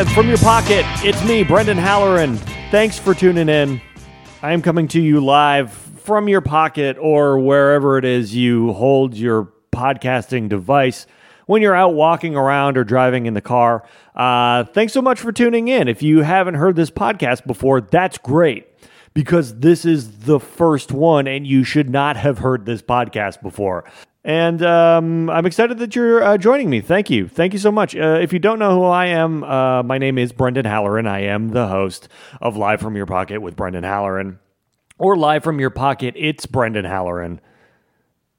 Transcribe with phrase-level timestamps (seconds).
[0.00, 2.38] Live from your pocket, it's me, Brendan Halloran.
[2.70, 3.82] Thanks for tuning in.
[4.40, 9.14] I am coming to you live from your pocket or wherever it is you hold
[9.14, 11.06] your podcasting device
[11.44, 13.84] when you're out walking around or driving in the car.
[14.14, 15.86] Uh, thanks so much for tuning in.
[15.86, 18.68] If you haven't heard this podcast before, that's great
[19.12, 23.84] because this is the first one and you should not have heard this podcast before.
[24.22, 26.82] And um, I'm excited that you're uh, joining me.
[26.82, 27.26] Thank you.
[27.26, 27.96] Thank you so much.
[27.96, 31.06] Uh, if you don't know who I am, uh, my name is Brendan Halloran.
[31.06, 32.08] I am the host
[32.40, 34.38] of Live from Your Pocket with Brendan Halloran.
[34.98, 37.40] Or Live from Your Pocket, it's Brendan Halloran.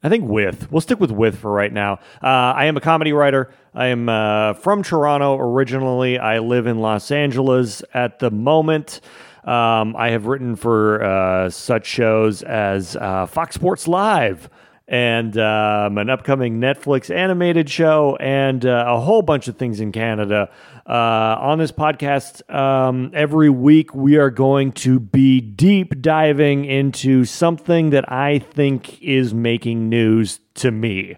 [0.04, 0.72] I think with.
[0.72, 1.94] We'll stick with with for right now.
[2.22, 3.52] Uh, I am a comedy writer.
[3.74, 6.20] I am uh, from Toronto originally.
[6.20, 9.02] I live in Los Angeles at the moment.
[9.44, 14.48] Um, I have written for uh, such shows as Fox Sports Live
[14.88, 19.92] and um, an upcoming Netflix animated show, and uh, a whole bunch of things in
[19.92, 20.50] Canada.
[20.86, 27.24] Uh, on this podcast, um, every week we are going to be deep diving into
[27.24, 31.18] something that I think is making news to me.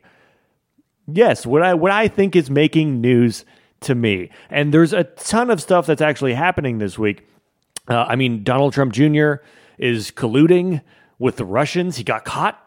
[1.07, 3.45] Yes, what I what I think is making news
[3.81, 7.27] to me, and there's a ton of stuff that's actually happening this week.
[7.87, 9.35] Uh, I mean, Donald Trump Jr.
[9.77, 10.81] is colluding
[11.19, 11.97] with the Russians.
[11.97, 12.62] He got caught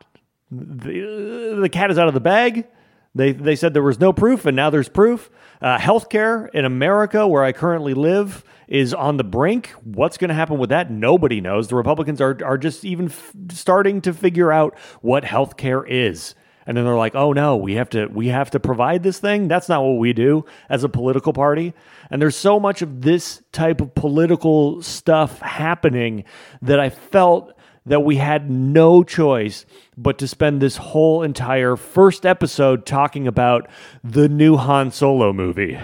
[0.50, 2.66] the, the cat is out of the bag.
[3.14, 5.30] They, they said there was no proof, and now there's proof.
[5.62, 9.70] Uh, healthcare in America, where I currently live, is on the brink.
[9.84, 10.90] What's going to happen with that?
[10.90, 11.68] Nobody knows.
[11.68, 16.34] The Republicans are, are just even f- starting to figure out what healthcare is.
[16.66, 19.46] And then they're like, "Oh no, we have to we have to provide this thing."
[19.46, 21.74] That's not what we do as a political party.
[22.10, 26.24] And there's so much of this type of political stuff happening
[26.62, 27.55] that I felt
[27.86, 29.64] that we had no choice
[29.96, 33.68] but to spend this whole entire first episode talking about
[34.02, 35.78] the new Han Solo movie.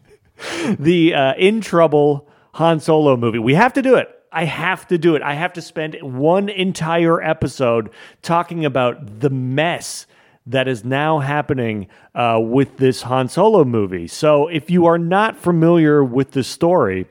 [0.78, 3.38] the uh, In Trouble Han Solo movie.
[3.38, 4.08] We have to do it.
[4.30, 5.22] I have to do it.
[5.22, 7.90] I have to spend one entire episode
[8.22, 10.06] talking about the mess
[10.46, 14.08] that is now happening uh, with this Han Solo movie.
[14.08, 17.06] So, if you are not familiar with the story,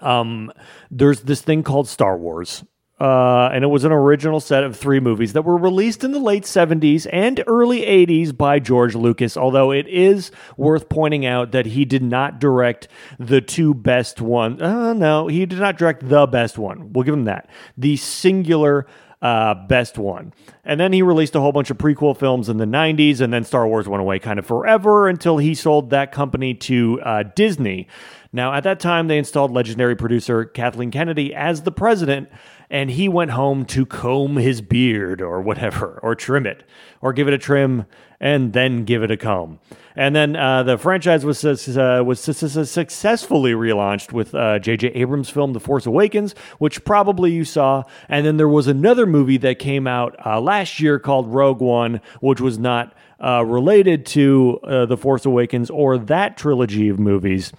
[0.00, 0.52] um,
[0.90, 2.64] there's this thing called Star Wars.
[3.00, 6.18] Uh, and it was an original set of three movies that were released in the
[6.18, 9.38] late 70s and early 80s by George Lucas.
[9.38, 12.88] Although it is worth pointing out that he did not direct
[13.18, 14.60] the two best ones.
[14.60, 16.92] Uh, no, he did not direct the best one.
[16.92, 17.48] We'll give him that.
[17.78, 18.86] The singular
[19.22, 20.32] uh, best one.
[20.64, 23.44] And then he released a whole bunch of prequel films in the 90s, and then
[23.44, 27.86] Star Wars went away kind of forever until he sold that company to uh, Disney.
[28.32, 32.28] Now, at that time, they installed legendary producer Kathleen Kennedy as the president
[32.70, 36.62] and he went home to comb his beard or whatever, or trim it,
[37.00, 37.84] or give it a trim
[38.20, 39.58] and then give it a comb.
[39.96, 44.32] And then uh, the franchise was uh, was successfully relaunched with
[44.62, 44.88] J.J.
[44.88, 47.82] Uh, Abrams' film *The Force Awakens*, which probably you saw.
[48.08, 52.00] And then there was another movie that came out uh, last year called *Rogue One*,
[52.20, 57.52] which was not uh, related to *The Force Awakens* or that trilogy of movies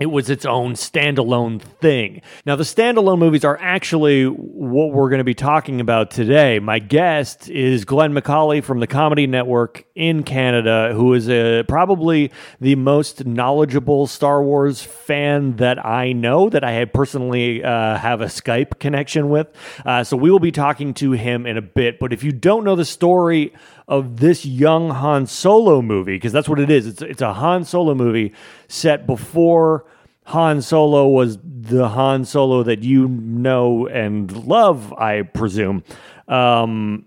[0.00, 2.22] it was its own standalone thing.
[2.46, 6.58] Now, the standalone movies are actually what we're going to be talking about today.
[6.58, 12.32] My guest is Glenn Macaulay from the Comedy Network in Canada, who is a, probably
[12.60, 18.26] the most knowledgeable Star Wars fan that I know, that I personally uh, have a
[18.26, 19.48] Skype connection with.
[19.84, 21.98] Uh, so we will be talking to him in a bit.
[21.98, 23.52] But if you don't know the story
[23.90, 26.86] of this young Han Solo movie, because that's what it is.
[26.86, 28.32] It's it's a Han Solo movie
[28.68, 29.84] set before
[30.26, 35.82] Han Solo was the Han Solo that you know and love, I presume.
[36.28, 37.04] Um,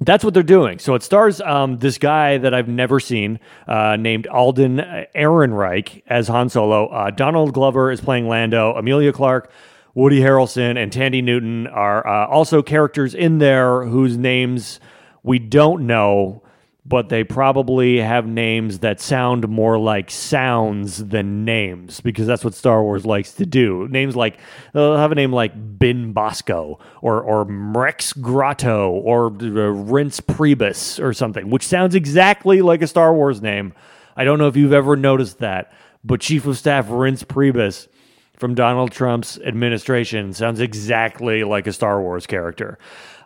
[0.00, 0.78] that's what they're doing.
[0.78, 4.78] So it stars um, this guy that I've never seen uh, named Alden
[5.14, 6.88] Ehrenreich as Han Solo.
[6.88, 8.74] Uh, Donald Glover is playing Lando.
[8.74, 9.50] Emilia Clarke,
[9.94, 14.80] Woody Harrelson, and Thandie Newton are uh, also characters in there whose names
[15.24, 16.42] we don't know,
[16.86, 22.52] but they probably have names that sound more like sounds than names because that's what
[22.54, 23.88] Star Wars likes to do.
[23.88, 24.38] Names like
[24.74, 31.02] they'll have a name like Bin Bosco or or Rex Grotto or uh, Reince Priebus
[31.02, 33.72] or something, which sounds exactly like a Star Wars name.
[34.14, 35.72] I don't know if you've ever noticed that,
[36.04, 37.88] but Chief of Staff Reince Priebus
[38.36, 42.78] from Donald Trump's administration sounds exactly like a Star Wars character.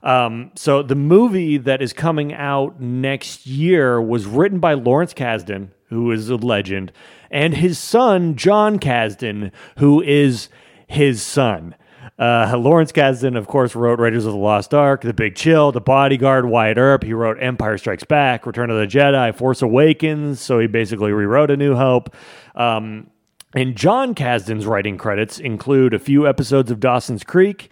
[0.02, 5.70] Um, so the movie that is coming out next year was written by Lawrence Kasdan,
[5.88, 6.92] who is a legend,
[7.30, 10.48] and his son John Kasdan, who is
[10.86, 11.74] his son.
[12.18, 15.80] Uh, Lawrence Kasdan, of course, wrote Raiders of the Lost Ark, The Big Chill, The
[15.80, 17.04] Bodyguard, Wyatt Earp.
[17.04, 20.40] He wrote Empire Strikes Back, Return of the Jedi, Force Awakens.
[20.40, 22.14] So he basically rewrote A New Hope.
[22.56, 23.10] Um,
[23.54, 27.70] And John Kasdan's writing credits include a few episodes of Dawson's Creek,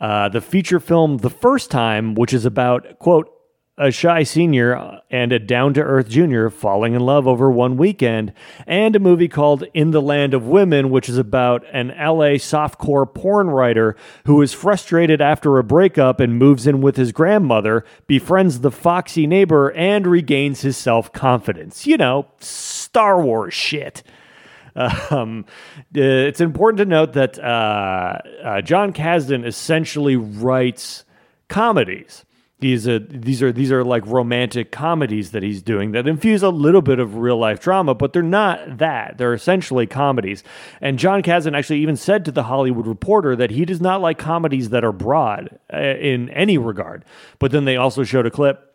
[0.00, 3.30] uh, the feature film The First Time, which is about, quote,
[3.80, 8.30] a shy senior and a down to earth junior falling in love over one weekend,
[8.66, 13.12] and a movie called In the Land of Women, which is about an LA softcore
[13.12, 18.60] porn writer who is frustrated after a breakup and moves in with his grandmother, befriends
[18.60, 21.86] the foxy neighbor, and regains his self confidence.
[21.86, 24.02] You know, Star Wars shit.
[24.76, 25.44] Um,
[25.96, 31.04] uh, it's important to note that uh, uh, John Kasdan essentially writes
[31.48, 32.24] comedies.
[32.60, 36.50] These are these are these are like romantic comedies that he's doing that infuse a
[36.50, 39.16] little bit of real life drama, but they're not that.
[39.16, 40.44] They're essentially comedies.
[40.82, 44.18] And John Kasdan actually even said to the Hollywood Reporter that he does not like
[44.18, 47.06] comedies that are broad uh, in any regard.
[47.38, 48.69] But then they also showed a clip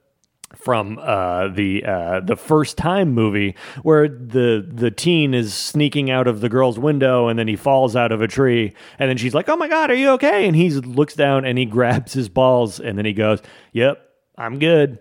[0.56, 6.28] from uh, the uh, the first time movie where the the teen is sneaking out
[6.28, 9.34] of the girl's window and then he falls out of a tree and then she's
[9.34, 10.48] like oh my god are you okay?
[10.48, 13.42] And he looks down and he grabs his balls and then he goes
[13.74, 14.02] yep
[14.38, 15.00] I'm good.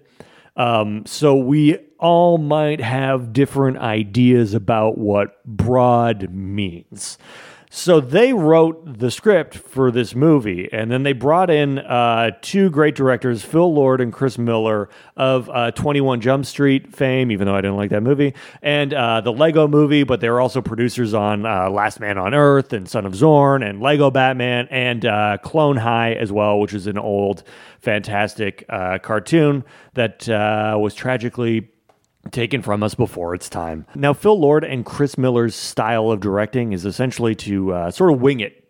[0.56, 7.19] Um, so we all might have different ideas about what broad means
[7.76, 12.70] so they wrote the script for this movie, and then they brought in uh, two
[12.70, 17.56] great directors, Phil Lord and Chris Miller of uh, 21 Jump Street fame, even though
[17.56, 18.32] I didn't like that movie,
[18.62, 22.32] and uh, the Lego movie, but they were also producers on uh, Last Man on
[22.32, 26.74] Earth and Son of Zorn and Lego Batman and uh, Clone High as well, which
[26.74, 27.42] is an old,
[27.80, 30.28] fantastic uh, cartoon that
[30.78, 31.68] was tragically
[32.30, 33.86] taken from us before its time.
[33.94, 38.20] Now, Phil Lord and Chris Miller's style of directing is essentially to uh, sort of
[38.20, 38.60] wing it.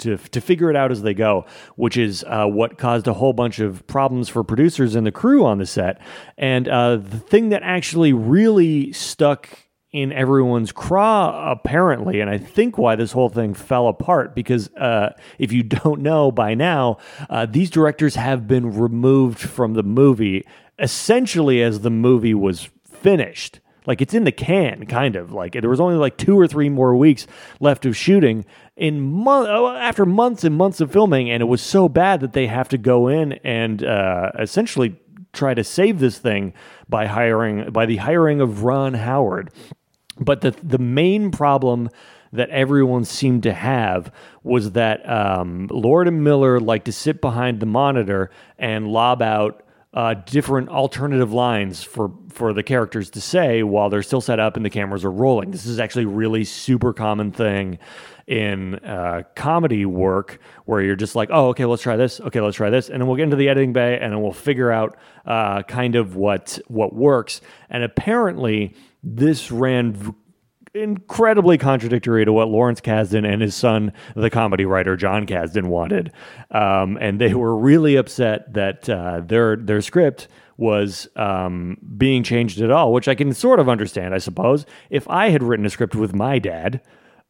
[0.00, 1.46] To, to figure it out as they go,
[1.76, 5.46] which is uh, what caused a whole bunch of problems for producers and the crew
[5.46, 6.02] on the set.
[6.36, 9.48] And uh, the thing that actually really stuck
[9.92, 14.34] in everyone's craw, apparently, and I think why this whole thing fell apart.
[14.34, 16.98] Because uh, if you don't know by now,
[17.30, 20.44] uh, these directors have been removed from the movie
[20.78, 23.60] essentially as the movie was finished.
[23.86, 25.32] Like it's in the can, kind of.
[25.32, 27.26] Like there was only like two or three more weeks
[27.60, 28.44] left of shooting
[28.76, 32.32] in month oh, after months and months of filming, and it was so bad that
[32.32, 34.98] they have to go in and uh, essentially
[35.32, 36.52] try to save this thing
[36.88, 39.50] by hiring by the hiring of Ron Howard.
[40.18, 41.88] But the the main problem
[42.32, 44.12] that everyone seemed to have
[44.42, 49.62] was that um, Lord and Miller like to sit behind the monitor and lob out
[49.96, 54.54] uh, different alternative lines for for the characters to say while they're still set up
[54.54, 55.50] and the cameras are rolling.
[55.50, 57.78] This is actually really super common thing
[58.26, 62.20] in uh, comedy work where you're just like, oh, okay, let's try this.
[62.20, 64.32] Okay, let's try this, and then we'll get into the editing bay and then we'll
[64.32, 67.40] figure out uh, kind of what what works.
[67.70, 69.94] And apparently, this ran.
[69.94, 70.12] V-
[70.76, 76.12] incredibly contradictory to what Lawrence Kasdan and his son, the comedy writer John Kasdan, wanted.
[76.50, 80.28] Um, and they were really upset that uh, their their script
[80.58, 84.64] was um, being changed at all, which I can sort of understand, I suppose.
[84.90, 86.80] If I had written a script with my dad,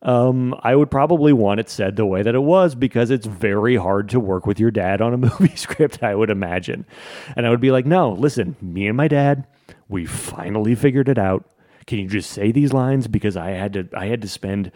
[0.02, 3.76] um, I would probably want it said the way that it was because it's very
[3.76, 6.86] hard to work with your dad on a movie script, I would imagine.
[7.34, 9.46] And I would be like, no, listen, me and my dad,
[9.88, 11.50] we finally figured it out
[11.86, 13.06] can you just say these lines?
[13.06, 14.72] Because I had to I had to spend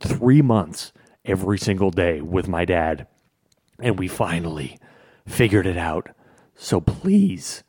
[0.00, 0.92] three months
[1.24, 3.06] every single day with my dad,
[3.80, 4.78] and we finally
[5.26, 6.08] figured it out.
[6.54, 7.64] So please,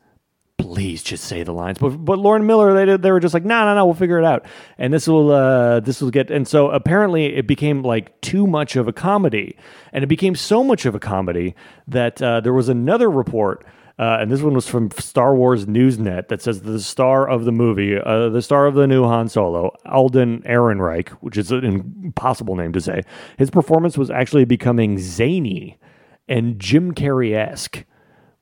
[0.56, 1.78] please just say the lines.
[1.78, 4.24] But but Lauren Miller, they they were just like, no, no, no, we'll figure it
[4.24, 4.46] out,
[4.78, 6.30] and this will uh, this will get.
[6.30, 9.56] And so apparently, it became like too much of a comedy,
[9.92, 11.54] and it became so much of a comedy
[11.88, 13.66] that uh, there was another report
[13.98, 17.52] uh, and this one was from Star Wars Newsnet that says the star of the
[17.52, 22.54] movie, uh, the star of the new Han Solo, Alden Ehrenreich, which is an impossible
[22.54, 23.02] name to say,
[23.38, 25.78] his performance was actually becoming zany
[26.28, 27.84] and Jim Carrey esque,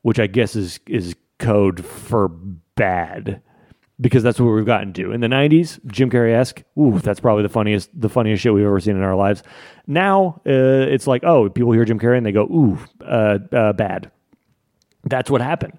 [0.02, 3.40] which I guess is is code for bad
[4.00, 5.12] because that's what we've gotten to.
[5.12, 8.66] In the 90s jim carrey esque ooh that's probably the funniest the funniest shit we've
[8.66, 9.42] ever seen in our lives.
[9.86, 13.72] Now uh, it's like oh people hear jim carrey and they go ooh uh, uh,
[13.72, 14.10] bad
[15.06, 15.78] that's what happened.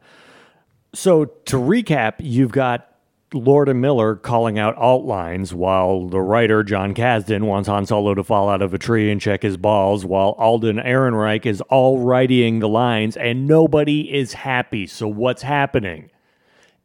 [0.94, 2.94] So to recap, you've got
[3.34, 8.14] Lord and Miller calling out alt lines while the writer John Kasdan wants Han Solo
[8.14, 12.00] to fall out of a tree and check his balls, while Alden Ehrenreich is all
[12.00, 14.88] writing the lines and nobody is happy.
[14.88, 16.10] So what's happening?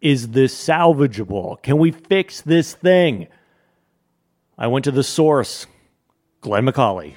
[0.00, 1.62] Is this salvageable?
[1.62, 3.28] Can we fix this thing?
[4.58, 5.66] I went to the source,
[6.40, 7.14] Glenn Macaulay.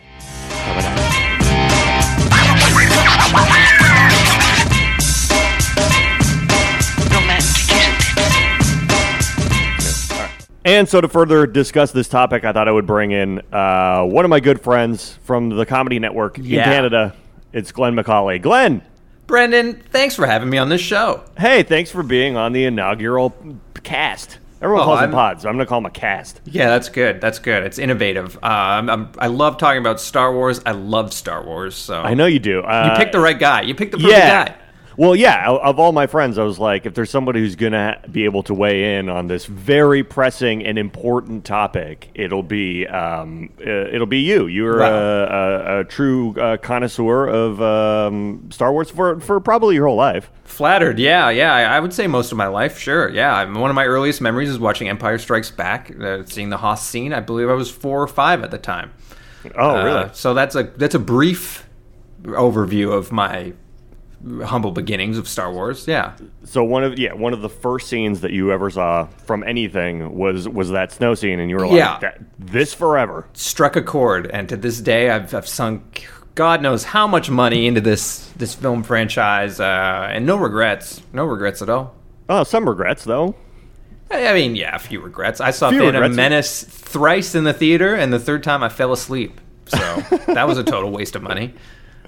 [10.66, 14.26] And so, to further discuss this topic, I thought I would bring in uh, one
[14.26, 17.16] of my good friends from the Comedy Network in Canada.
[17.54, 18.40] It's Glenn Macaulay.
[18.40, 18.82] Glenn,
[19.28, 21.24] Brendan, thanks for having me on this show.
[21.38, 23.36] hey, thanks for being on the inaugural
[23.84, 24.40] cast.
[24.62, 26.42] Everyone Oh, calls them I'm- pods, so I'm going to call them a cast.
[26.46, 27.22] Yeah, that's good.
[27.22, 27.62] That's good.
[27.64, 28.36] It's innovative.
[28.38, 30.62] Uh, I'm, I'm, I love talking about Star Wars.
[30.66, 31.76] I love Star Wars.
[31.76, 32.62] So I know you do.
[32.62, 33.62] Uh, you picked the right guy.
[33.62, 34.46] You picked the perfect yeah.
[34.48, 34.56] guy.
[34.98, 35.50] Well, yeah.
[35.50, 38.54] Of all my friends, I was like, if there's somebody who's gonna be able to
[38.54, 44.20] weigh in on this very pressing and important topic, it'll be um, uh, it'll be
[44.20, 44.48] you.
[44.48, 44.94] You're Wow.
[44.94, 49.98] a, a, a true uh, connoisseur of um, Star Wars for for probably your whole
[49.98, 50.32] life.
[50.46, 51.00] Flattered.
[51.00, 51.52] Yeah, yeah.
[51.54, 52.78] I, would say most of my life.
[52.80, 53.10] Sure.
[53.10, 53.44] Yeah.
[53.52, 57.12] One of my earliest memories is watching Empire Strikes Back, uh, seeing the Hoth scene.
[57.14, 58.92] I believe I was four or five at the time.
[59.56, 60.10] Oh, Uh, really?
[60.14, 61.68] so that's a that's a brief
[62.24, 63.54] overview of my
[64.44, 65.88] humble beginnings of Star Wars.
[65.88, 66.14] Yeah.
[66.44, 70.16] So one of yeah one of the first scenes that you ever saw from anything
[70.18, 72.12] was was that snow scene, and you were like, Yeah.
[72.40, 77.08] "This forever." struck a chord, and to this day, I've, I've sunk God knows how
[77.08, 81.96] much money into this this film franchise, uh, and no regrets, no regrets at all.
[82.28, 83.36] Oh, some regrets though.
[84.12, 85.40] I I mean, yeah, a few regrets.
[85.40, 86.16] I saw Few Phantom regrets.
[86.16, 89.40] Menace thrice in the theater, and the third time I fell asleep.
[89.68, 89.78] So
[90.28, 91.54] that was a total waste of money.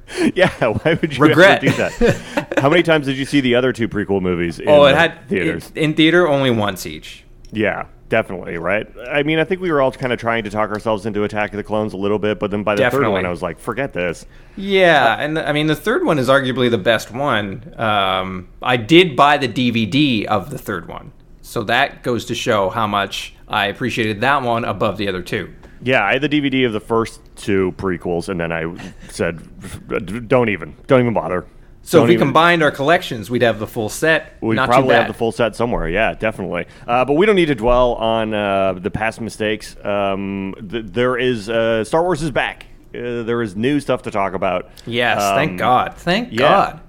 [0.36, 1.62] Yeah, why would you Regret.
[1.62, 2.54] do that?
[2.60, 4.60] How many times did you see the other two prequel movies?
[4.60, 5.72] In Oh, it had theaters.
[5.76, 7.24] in, in theater only once each.
[7.52, 8.88] Yeah, definitely, right?
[9.10, 11.52] I mean, I think we were all kind of trying to talk ourselves into Attack
[11.54, 13.60] of the Clones a little bit, but then by the third one, I was like,
[13.60, 14.26] forget this.
[14.56, 17.74] Yeah, and I mean the third one is arguably the best one.
[17.78, 21.12] Um, I did buy the DVD of the third one,
[21.42, 25.54] so that goes to show how much I appreciated that one above the other two.
[25.82, 28.66] Yeah, I had the DVD of the first two prequels, and then I
[29.10, 29.40] said,
[30.28, 31.46] don't even, don't even bother.
[31.84, 34.36] So Don't if we even- combined our collections, we'd have the full set.
[34.42, 35.88] We Not probably have the full set somewhere.
[35.88, 36.66] Yeah, definitely.
[36.86, 39.78] Uh, but we don't need to dwell on uh, the past mistakes.
[39.86, 42.66] Um, th- there is uh, Star Wars is back.
[42.94, 44.70] Uh, there is new stuff to talk about.
[44.86, 45.94] Yes, Um, thank God.
[45.96, 46.38] Thank yeah.
[46.40, 46.82] God.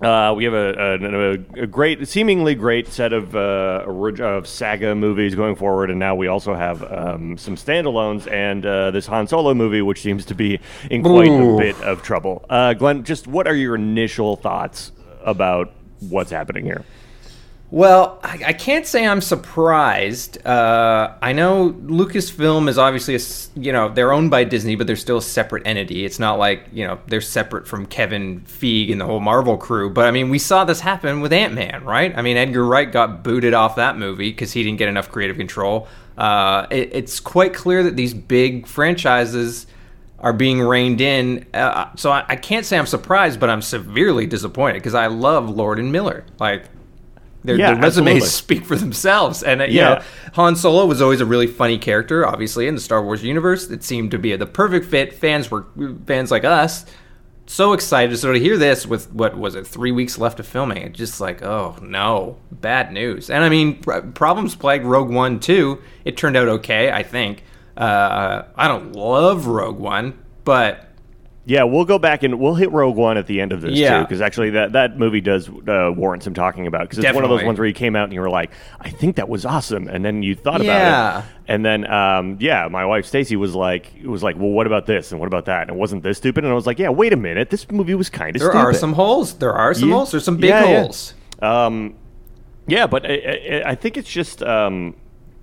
[0.00, 5.34] Uh, we have a, a, a great, seemingly great set of uh, of saga movies
[5.34, 9.54] going forward, and now we also have um, some standalones and uh, this Han Solo
[9.54, 10.60] movie, which seems to be
[10.90, 11.54] in quite Ooh.
[11.54, 12.44] a bit of trouble.
[12.50, 14.92] Uh, Glenn, just what are your initial thoughts
[15.24, 16.84] about what's happening here?
[17.70, 20.44] Well, I, I can't say I'm surprised.
[20.46, 24.94] Uh, I know Lucasfilm is obviously a you know they're owned by Disney, but they're
[24.94, 26.04] still a separate entity.
[26.04, 29.90] It's not like you know they're separate from Kevin Feige and the whole Marvel crew.
[29.90, 32.16] But I mean, we saw this happen with Ant Man, right?
[32.16, 35.36] I mean, Edgar Wright got booted off that movie because he didn't get enough creative
[35.36, 35.88] control.
[36.16, 39.66] Uh, it, it's quite clear that these big franchises
[40.20, 41.44] are being reined in.
[41.52, 45.50] Uh, so I, I can't say I'm surprised, but I'm severely disappointed because I love
[45.50, 46.24] Lord and Miller.
[46.38, 46.66] Like
[47.46, 48.28] their, Yeah, their resumes absolutely.
[48.60, 49.42] speak for themselves.
[49.42, 49.88] And, uh, you Yeah.
[49.94, 50.02] know,
[50.34, 53.70] Han Solo was always a really funny character, obviously, in the Star Wars universe.
[53.70, 55.12] It seemed to be the perfect fit.
[55.14, 55.64] Fans were,
[56.06, 56.84] fans like us,
[57.46, 58.16] so excited.
[58.18, 61.20] So to hear this with, what was it, three weeks left of filming, it's just
[61.20, 63.30] like, oh, no, bad news.
[63.30, 65.80] And I mean, problems plagued Rogue One, too.
[66.04, 67.44] It turned out okay, I think.
[67.76, 70.85] Uh, I don't love Rogue One, but
[71.48, 73.98] Yeah, we'll go back and we'll hit Rogue One at the end of this Yeah.
[73.98, 76.82] too, because actually that, that movie does uh, warrant some talking about.
[76.90, 78.50] Because it's one of those ones where you came out and you were like,
[78.80, 82.66] "I think that was awesome," and then you thought about it, and then um, yeah,
[82.68, 85.62] my wife Stacy was like, "was like, well, what about this and what about that?
[85.62, 87.94] And it wasn't this stupid." And I was like, "Yeah, wait a minute, this movie
[87.94, 89.34] was kind of there stupid." are some holes.
[89.34, 89.94] There are some Yeah.
[89.94, 90.10] holes.
[90.10, 90.80] There's some big Yeah, yeah.
[90.82, 91.14] holes.
[91.40, 91.94] Um,
[92.66, 94.96] yeah, but I, I, I think it's just um,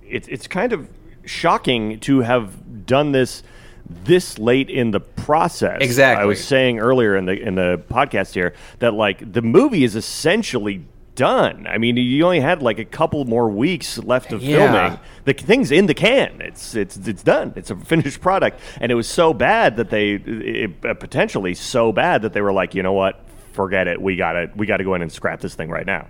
[0.05, 0.89] it's it's kind of
[1.23, 3.41] shocking to have done this
[3.89, 5.77] this late in the process.
[5.81, 6.21] Exactly.
[6.23, 9.95] I was saying earlier in the in the podcast here that like the movie is
[9.95, 10.85] essentially
[11.15, 11.67] done.
[11.67, 14.71] I mean, you only had like a couple more weeks left of Yeah.
[14.71, 14.99] filming.
[15.25, 16.41] The thing's in the can.
[16.41, 17.53] It's it's it's done.
[17.55, 21.91] It's a finished product, and it was so bad that they it, uh, potentially so
[21.91, 23.19] bad that they were like, you know what,
[23.51, 24.01] forget it.
[24.01, 26.07] We gotta we gotta go in and scrap this thing right now.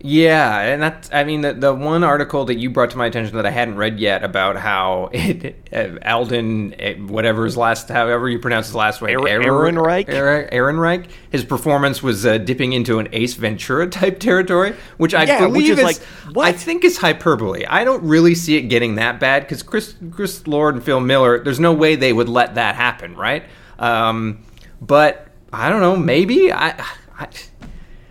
[0.00, 3.34] Yeah, and that's I mean the the one article that you brought to my attention
[3.36, 8.28] that I hadn't read yet about how it, uh, Alden uh, whatever his last however
[8.28, 10.08] you pronounce his last name Aaron- Aaron- Ehrenreich?
[10.08, 15.24] Aaron Ehrenreich his performance was uh, dipping into an Ace Ventura type territory, which I
[15.24, 15.96] Yeah, which believe is like,
[16.34, 16.46] what?
[16.46, 17.64] I think is hyperbole.
[17.66, 21.42] I don't really see it getting that bad because Chris Chris Lord and Phil Miller,
[21.42, 23.44] there's no way they would let that happen, right?
[23.78, 24.42] Um,
[24.80, 26.84] but I don't know, maybe I.
[27.18, 27.28] I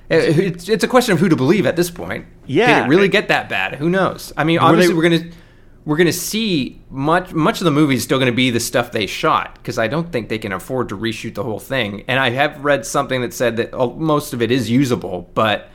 [0.10, 2.26] it's, it's a question of who to believe at this point.
[2.46, 2.80] Yeah.
[2.82, 3.76] Did it really get that bad?
[3.76, 4.32] Who knows?
[4.38, 5.32] I mean, obviously they- we're gonna
[5.86, 9.06] we're gonna see much much of the movie is still gonna be the stuff they
[9.08, 12.04] shot because I don't think they can afford to reshoot the whole thing.
[12.08, 15.70] And I have read something that said that uh, most of it is usable, but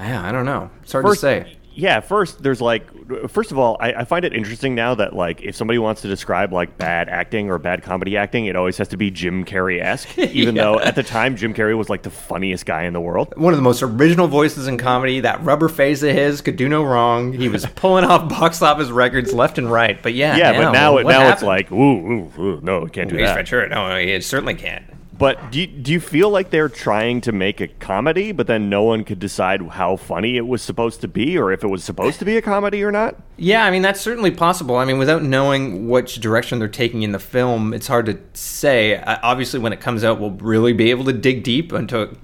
[0.00, 0.70] yeah, I don't know.
[0.82, 1.56] It's hard First- to say.
[1.74, 2.86] Yeah, first there's like,
[3.28, 6.08] first of all, I, I, find it interesting now that like if somebody wants to
[6.08, 9.80] describe like bad acting or bad comedy acting, it always has to be Jim Carrey
[9.80, 10.18] esque.
[10.18, 10.62] Even yeah.
[10.62, 13.52] though at the time Jim Carrey was like the funniest guy in the world, one
[13.52, 15.20] of the most original voices in comedy.
[15.20, 17.32] That rubber face of his could do no wrong.
[17.32, 20.02] He was pulling off box office records left and right.
[20.02, 21.32] But yeah, yeah, now, but now it, now happened?
[21.32, 23.34] it's like, ooh, ooh, ooh, no, it can't do that.
[23.34, 24.84] Ventura, no, it certainly can't.
[25.22, 28.68] But do you, do you feel like they're trying to make a comedy, but then
[28.68, 31.84] no one could decide how funny it was supposed to be, or if it was
[31.84, 33.22] supposed to be a comedy or not?
[33.36, 34.74] Yeah, I mean that's certainly possible.
[34.74, 39.00] I mean, without knowing which direction they're taking in the film, it's hard to say.
[39.00, 42.16] Obviously, when it comes out, we'll really be able to dig deep into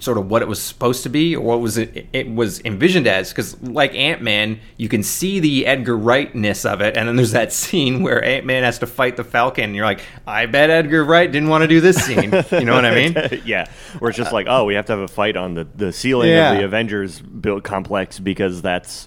[0.00, 3.06] sort of what it was supposed to be or what was it, it was envisioned
[3.06, 7.30] as because like ant-man you can see the edgar wrightness of it and then there's
[7.30, 11.04] that scene where ant-man has to fight the falcon and you're like i bet edgar
[11.04, 13.66] wright didn't want to do this scene you know what i mean yeah
[14.00, 16.30] where it's just like oh we have to have a fight on the, the ceiling
[16.30, 16.52] yeah.
[16.52, 19.06] of the avengers built complex because that's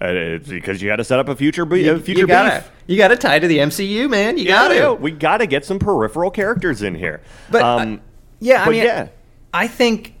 [0.00, 2.72] uh, because you got to set up a future, be- you, future you gotta, beef.
[2.86, 4.38] You got to tie to the MCU, man.
[4.38, 4.94] You got to.
[4.94, 7.20] We got to get some peripheral characters in here.
[7.50, 7.98] But um, uh,
[8.38, 9.08] yeah, I mean, yeah.
[9.52, 10.14] I think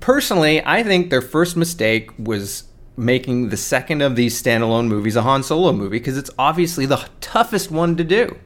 [0.00, 2.64] personally, I think their first mistake was
[2.96, 7.08] making the second of these standalone movies a Han Solo movie because it's obviously the
[7.20, 8.36] toughest one to do.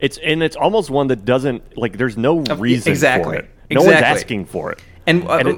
[0.00, 1.96] It's and it's almost one that doesn't like.
[1.96, 3.36] There's no reason exactly.
[3.36, 3.50] for it.
[3.70, 3.92] No exactly.
[3.92, 4.82] one's asking for it.
[5.06, 5.48] And, uh, and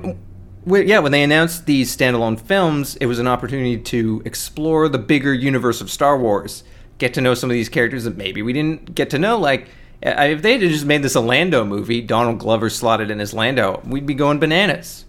[0.66, 4.99] it, yeah, when they announced these standalone films, it was an opportunity to explore the
[4.99, 6.64] bigger universe of Star Wars,
[6.99, 9.68] get to know some of these characters that maybe we didn't get to know, like
[10.02, 13.83] if they had just made this a Lando movie, Donald Glover slotted in as Lando,
[13.87, 15.05] we'd be going bananas.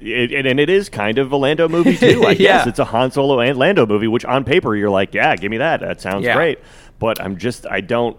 [0.00, 2.24] It, and it is kind of a Lando movie too.
[2.26, 2.36] I yeah.
[2.36, 5.50] guess it's a Han Solo and Lando movie, which on paper you're like, yeah, give
[5.50, 5.80] me that.
[5.80, 6.34] That sounds yeah.
[6.34, 6.58] great.
[6.98, 8.16] But I'm just, I don't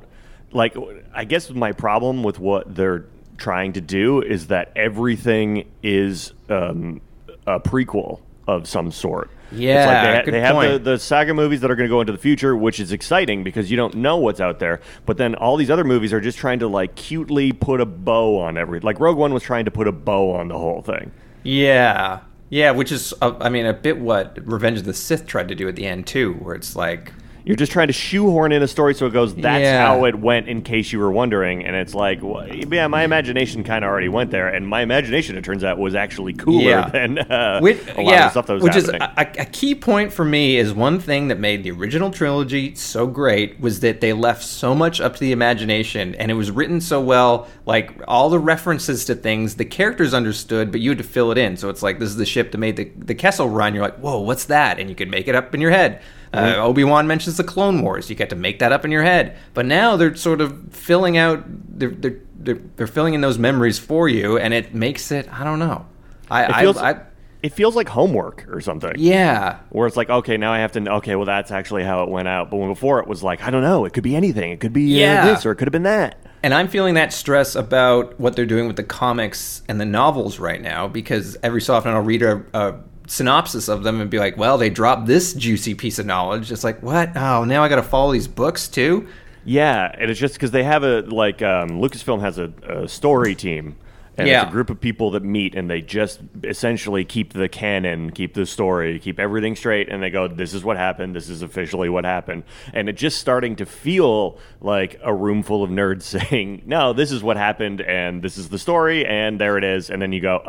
[0.52, 0.76] like.
[1.14, 3.06] I guess my problem with what they're
[3.38, 7.02] trying to do is that everything is um,
[7.48, 9.30] a prequel of some sort.
[9.52, 12.00] Yeah, like they, ha- they have the, the saga movies that are going to go
[12.00, 14.80] into the future, which is exciting because you don't know what's out there.
[15.06, 18.40] But then all these other movies are just trying to like cutely put a bow
[18.40, 18.80] on every.
[18.80, 21.12] Like Rogue One was trying to put a bow on the whole thing.
[21.44, 25.48] Yeah, yeah, which is, uh, I mean, a bit what Revenge of the Sith tried
[25.50, 27.12] to do at the end too, where it's like
[27.44, 29.86] you're just trying to shoehorn in a story so it goes, that's yeah.
[29.86, 31.66] how it went, in case you were wondering.
[31.66, 34.48] And it's like, well, yeah, my imagination kind of already went there.
[34.48, 36.90] And my imagination, it turns out, was actually cooler yeah.
[36.94, 39.02] than uh, which, a lot yeah, of stuff that was Which happening.
[39.02, 42.76] is a, a, key point for me is one thing that made the original trilogy
[42.76, 46.52] so great was that they left so much up to the imagination and it was
[46.52, 47.48] written so well.
[47.66, 51.38] Like all the references to things, the characters understood, but you had to fill it
[51.38, 51.58] in.
[51.58, 53.74] So it's like, this is the ship that made the, the Kessel run.
[53.74, 54.80] You're like, whoa, what's that?
[54.80, 56.02] And you could make it up in your head.
[56.34, 58.10] Uh, Obi Wan mentions the Clone Wars.
[58.10, 59.38] You get to make that up in your head.
[59.54, 61.44] But now they're sort of filling out.
[61.48, 65.32] They're they're they're, they're filling in those memories for you, and it makes it.
[65.32, 65.86] I don't know.
[66.30, 67.02] I it feels, I, I,
[67.44, 68.94] it feels like homework or something.
[68.98, 69.60] Yeah.
[69.70, 70.92] Where it's like, okay, now I have to.
[70.94, 72.50] Okay, well, that's actually how it went out.
[72.50, 73.86] But when before it was like, I don't know.
[73.86, 74.52] It could be anything.
[74.52, 75.24] It could be uh, yeah.
[75.24, 76.18] uh, this, or it could have been that.
[76.44, 80.40] And I'm feeling that stress about what they're doing with the comics and the novels
[80.40, 82.80] right now because every so often I'll read a, a
[83.12, 86.50] synopsis of them and be like, well, they dropped this juicy piece of knowledge.
[86.50, 87.16] It's like, what?
[87.18, 89.08] Oh, now I got to follow these books too.
[89.44, 93.36] Yeah, and it's just because they have a like um, Lucasfilm has a, a story
[93.36, 93.76] team.
[94.18, 94.42] And yeah.
[94.42, 98.34] it's a group of people that meet and they just essentially keep the canon, keep
[98.34, 101.90] the story, keep everything straight, and they go, This is what happened, this is officially
[101.90, 102.44] what happened.
[102.74, 107.12] And it's just starting to feel like a room full of nerds saying, No, this
[107.12, 109.90] is what happened, and this is the story, and there it is.
[109.90, 110.42] And then you go,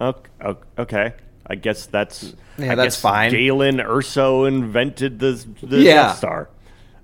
[0.00, 0.22] Oh,
[0.78, 1.14] okay.
[1.48, 3.30] I guess that's yeah, I that's guess fine.
[3.30, 6.08] Galen Erso invented the the yeah.
[6.08, 6.50] Death Star.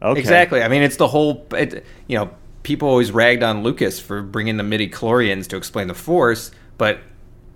[0.02, 0.20] Okay.
[0.20, 0.62] Exactly.
[0.62, 1.46] I mean, it's the whole.
[1.52, 2.30] It, you know,
[2.62, 6.98] people always ragged on Lucas for bringing the midi chlorians to explain the Force, but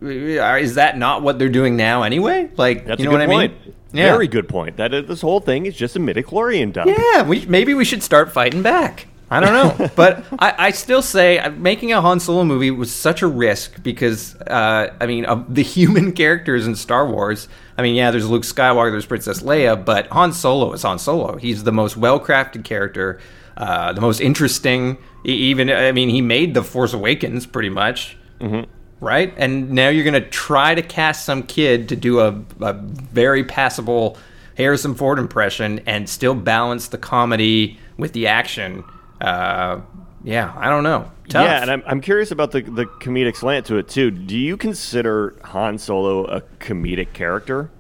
[0.03, 2.49] uh, is that not what they're doing now anyway?
[2.57, 3.53] Like, that's you know a good what point.
[3.53, 3.75] I mean?
[3.93, 4.13] Yeah.
[4.13, 4.77] Very good point.
[4.77, 6.91] That uh, this whole thing is just a midi chlorian dump.
[6.97, 9.09] Yeah, we maybe we should start fighting back.
[9.31, 12.93] I don't know, but I, I, still say uh, making a Han Solo movie was
[12.93, 17.49] such a risk because uh, I mean of the human characters in Star Wars.
[17.77, 21.37] I mean, yeah, there's Luke Skywalker, there's Princess Leia, but Han Solo is Han Solo.
[21.37, 23.21] He's the most well-crafted character,
[23.57, 24.99] uh, the most interesting.
[25.25, 28.17] Even I mean, he made the Force Awakens pretty much.
[28.41, 28.71] Mm-hmm.
[29.01, 32.73] Right, and now you're going to try to cast some kid to do a, a
[32.73, 34.19] very passable
[34.57, 38.83] Harrison Ford impression and still balance the comedy with the action
[39.21, 39.81] uh,
[40.25, 41.11] yeah, I don't know.
[41.29, 41.45] Tough.
[41.45, 44.11] Yeah, and I'm, I'm curious about the, the comedic slant to it too.
[44.11, 47.71] Do you consider Han Solo a comedic character?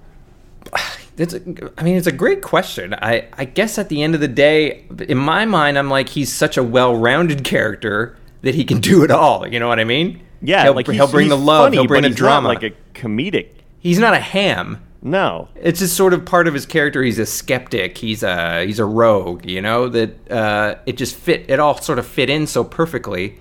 [1.19, 1.43] It's a,
[1.77, 2.95] I mean, it's a great question.
[2.95, 6.33] I, I guess at the end of the day, in my mind, I'm like, he's
[6.33, 9.45] such a well rounded character that he can do it all.
[9.45, 10.23] You know what I mean?
[10.41, 12.47] Yeah, he'll, like he'll bring the love, funny, he'll bring the drama.
[12.47, 13.49] like a comedic.
[13.81, 14.81] He's not a ham.
[15.01, 15.49] No.
[15.55, 17.03] It's just sort of part of his character.
[17.03, 17.99] He's a skeptic.
[17.99, 19.47] He's a he's a rogue.
[19.47, 21.49] You know that uh, it just fit.
[21.49, 23.39] It all sort of fit in so perfectly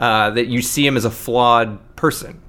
[0.00, 2.40] uh, that you see him as a flawed person,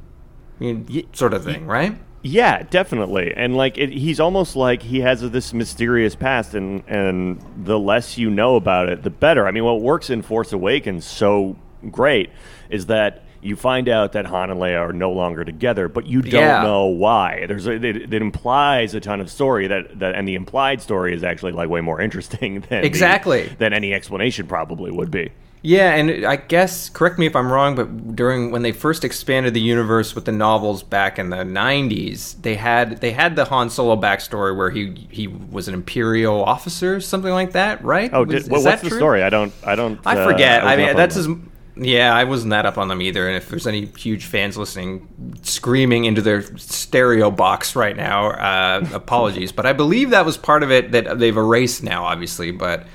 [0.60, 1.98] I mean, sort of thing, right?
[2.24, 3.34] Yeah, definitely.
[3.36, 8.18] And like it, he's almost like he has this mysterious past and and the less
[8.18, 9.48] you know about it, the better.
[9.48, 11.58] I mean, what works in Force Awakens so
[11.90, 12.30] great
[12.70, 16.22] is that you find out that Han and Leia are no longer together, but you
[16.22, 16.64] don't Yeah.
[16.64, 17.46] know why.
[17.48, 21.14] There's a, it, it implies a ton of story that, that and the implied story
[21.14, 23.48] is actually like way more interesting than the- Exactly.
[23.58, 25.32] than any explanation probably would be.
[25.64, 29.54] Yeah, and I guess correct me if I'm wrong, but during when they first expanded
[29.54, 33.70] the universe with the novels back in the '90s, they had they had the Han
[33.70, 38.10] Solo backstory where he he was an Imperial officer, something like that, right?
[38.12, 38.98] Oh, Was- did, is what, that what's the true?
[38.98, 39.22] story?
[39.22, 40.64] I don't I don't I uh, forget.
[40.64, 41.30] I mean, that's that.
[41.30, 41.36] as
[41.76, 43.28] yeah, I wasn't that up on them either.
[43.28, 48.88] And if there's any huge fans listening, screaming into their stereo box right now, uh,
[48.94, 49.52] apologies.
[49.52, 52.52] But I believe that was part of it that they've erased now, obviously.
[52.52, 52.86] But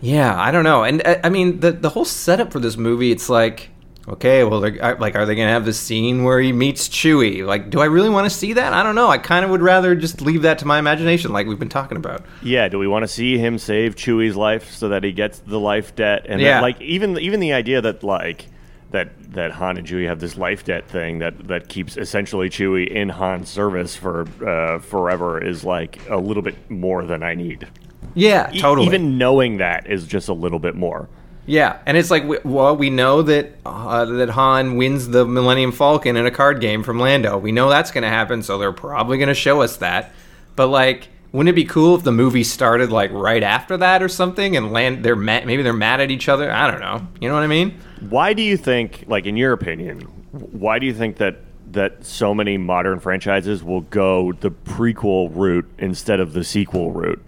[0.00, 0.84] yeah, I don't know.
[0.84, 3.70] And uh, I mean, the the whole setup for this movie, it's like.
[4.08, 7.44] Okay, well, they're, like, are they going to have the scene where he meets Chewie?
[7.44, 8.72] Like, do I really want to see that?
[8.72, 9.08] I don't know.
[9.08, 11.96] I kind of would rather just leave that to my imagination, like we've been talking
[11.96, 12.24] about.
[12.40, 15.58] Yeah, do we want to see him save Chewie's life so that he gets the
[15.58, 16.24] life debt?
[16.28, 16.54] And Yeah.
[16.54, 18.46] then, like even even the idea that like
[18.92, 22.86] that that Han and Chewie have this life debt thing that that keeps essentially Chewie
[22.86, 27.66] in Han's service for uh, forever is like a little bit more than I need.
[28.14, 28.86] Yeah, E- totally.
[28.86, 31.08] even knowing that is just a little bit more.
[31.46, 36.16] Yeah, and it's like, well, we know that uh, that Han wins the Millennium Falcon
[36.16, 37.38] in a card game from Lando.
[37.38, 40.12] We know that's going to happen, so they're probably going to show us that.
[40.56, 44.08] But like, wouldn't it be cool if the movie started like right after that or
[44.08, 46.50] something, and land they're mad, maybe they're mad at each other?
[46.50, 47.06] I don't know.
[47.20, 47.78] You know what I mean?
[48.00, 50.00] Why do you think, like in your opinion,
[50.32, 51.36] why do you think that
[51.72, 57.22] that so many modern franchises will go the prequel route instead of the sequel route?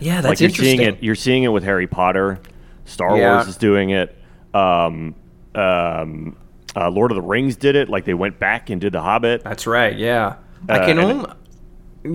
[0.00, 0.78] Yeah, that's like you're interesting.
[0.78, 2.40] seeing it you're seeing it with Harry Potter,
[2.84, 3.36] Star Yeah.
[3.36, 4.16] Wars is doing it.
[4.52, 5.14] Um,
[5.54, 6.36] um,
[6.76, 7.88] uh, Lord of the Rings did it.
[7.88, 9.44] Like they went back and did The Hobbit.
[9.44, 9.96] That's right.
[9.96, 10.34] Yeah,
[10.68, 11.30] I Uh, can and- only.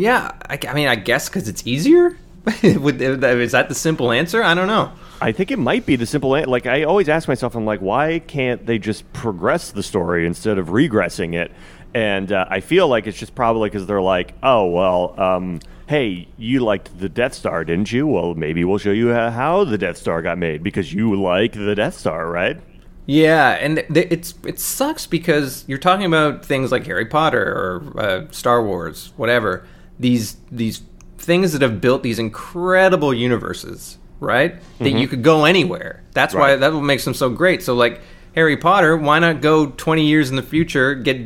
[0.03, 2.15] Yeah, I, I mean, I guess because it's easier.
[2.63, 4.43] Would- Is that the simple answer?
[4.43, 4.91] I don't know.
[5.21, 7.81] I think it might be the simple an- like I always ask myself I'm like
[7.81, 11.51] why can't they just progress the story instead of regressing it
[11.93, 16.27] and uh, I feel like it's just probably because they're like oh well um, hey
[16.37, 19.97] you liked the Death Star didn't you well maybe we'll show you how the Death
[19.97, 22.61] Star got made because you like the Death Star right
[23.07, 28.27] Yeah, and it's it sucks because you're talking about things like Harry Potter or uh,
[28.29, 29.65] Star Wars, whatever.
[29.99, 30.83] These these
[31.17, 34.61] things that have built these incredible universes, right?
[34.77, 36.03] That you could go anywhere.
[36.13, 36.59] That's why Right.
[36.59, 37.63] that what makes them so great.
[37.63, 37.99] So like
[38.35, 40.93] Harry Potter, why not go 20 years in the future?
[40.93, 41.17] Get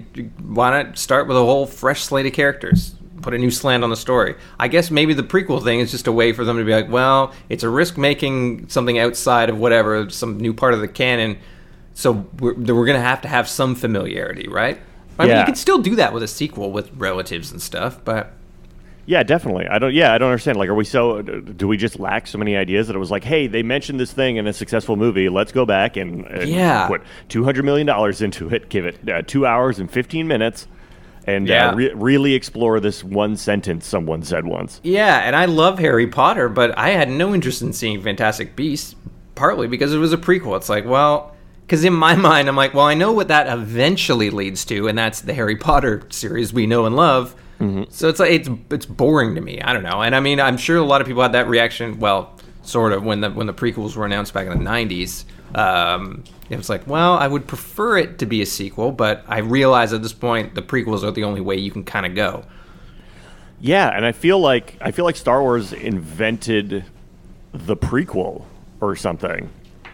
[0.41, 2.95] why not start with a whole fresh slate of characters?
[3.24, 4.36] Put a new slant on the story.
[4.60, 6.90] I guess maybe the prequel thing is just a way for them to be like,
[6.90, 11.40] well, it's a risk making something outside of whatever, some new part of the canon.
[11.96, 14.80] So we're, we're going to have to have some familiarity, right?
[15.18, 18.34] I mean, you can still do that with a sequel with relatives and stuff, but
[19.06, 19.68] Yeah, definitely.
[19.68, 19.94] I don't.
[19.94, 20.58] Yeah, I don't understand.
[20.58, 21.22] Like, are we so?
[21.22, 24.12] Do we just lack so many ideas that it was like, hey, they mentioned this
[24.12, 25.30] thing in a successful movie.
[25.30, 26.88] Let's go back and, and Yeah.
[26.88, 28.70] put two hundred million dollars into it.
[28.70, 30.68] Give it uh, two hours and fifteen minutes,
[31.26, 31.70] and Yeah.
[31.70, 34.80] uh, re- really explore this one sentence someone said once.
[34.84, 38.96] Yeah, and I love Harry Potter, but I had no interest in seeing Fantastic Beasts,
[39.36, 40.56] partly because it was a prequel.
[40.58, 41.34] It's like, well,
[41.66, 44.98] because in my mind, I'm like, well, I know what that eventually leads to, and
[44.98, 47.36] that's the Harry Potter series we know and love.
[47.92, 49.62] So it's like it's it's boring to me.
[49.62, 51.98] I don't know, and I mean, I'm sure a lot of people had that reaction.
[51.98, 55.24] Well, sort of when the when the prequels were announced back in the '90s.
[55.56, 59.39] Um, it was like, well, I would prefer it to be a sequel, but I
[59.39, 62.44] realize at this point the prequels are the only way you can kind of go.
[63.60, 66.84] Yeah, and I feel like I feel like Star Wars invented
[67.54, 68.44] the prequel
[68.82, 69.50] or something,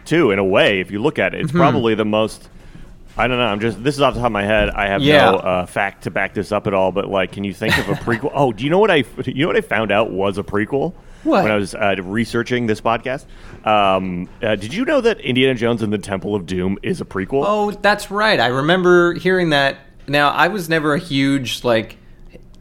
[0.06, 0.32] too.
[0.32, 1.44] In a way, if you look at it, Mm-hmm.
[1.46, 2.50] it's probably the most.
[3.18, 3.46] I don't know.
[3.46, 3.84] I'm just.
[3.84, 4.70] This is off the top of my head.
[4.70, 5.32] I have Yeah.
[5.32, 6.92] no uh, fact to back this up at all.
[6.92, 8.32] But like, can you think of a prequel?
[8.34, 9.04] oh, do you know what I?
[9.26, 11.44] You know what I found out was a prequel What?
[11.44, 13.26] when I was uh, researching this podcast.
[13.66, 17.06] Um, uh, did you know that Indiana Jones and the Temple of Doom is a
[17.06, 17.44] prequel?
[17.46, 18.40] Oh, that's right.
[18.40, 19.78] I remember hearing that.
[20.08, 21.98] Now, I was never a huge like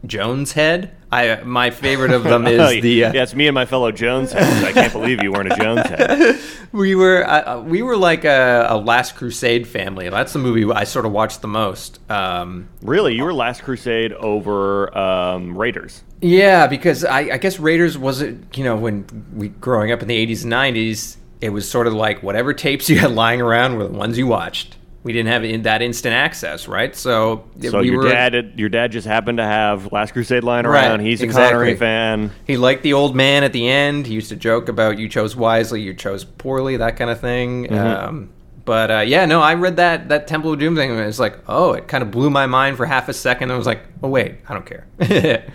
[0.05, 0.95] Jones head.
[1.11, 4.31] I my favorite of them is the uh, yeah, it's me and my fellow Jones
[4.31, 4.63] heads.
[4.63, 6.39] I can't believe you weren't a Jones head.
[6.71, 10.09] we were uh, uh, we were like a, a Last Crusade family.
[10.09, 11.99] That's the movie I sort of watched the most.
[12.09, 16.03] Um, Really, you were Last Crusade over um, Raiders.
[16.21, 20.07] yeah, because I, I guess Raiders was it you know when we growing up in
[20.07, 23.77] the '80s and '90s, it was sort of like whatever tapes you had lying around
[23.77, 24.75] were the ones you watched.
[25.03, 26.95] We didn't have in- that instant access, right?
[26.95, 30.65] So, So we your were, dad, your dad just happened to have Last Crusade lying
[30.65, 30.99] Right, around.
[31.01, 31.53] He's a exactly.
[31.53, 32.31] Connery fan.
[32.45, 34.07] He liked the old man at the end.
[34.07, 37.67] He used to joke about you chose wisely, you chose poorly, that kind of thing.
[37.67, 37.75] Mm-hmm.
[37.75, 38.29] Um,
[38.65, 41.39] but uh, yeah, no, I read that that Temple of Doom thing, and it's like,
[41.47, 43.51] oh, it kind of blew my mind for half a second.
[43.51, 44.85] I was like, oh wait, I don't care.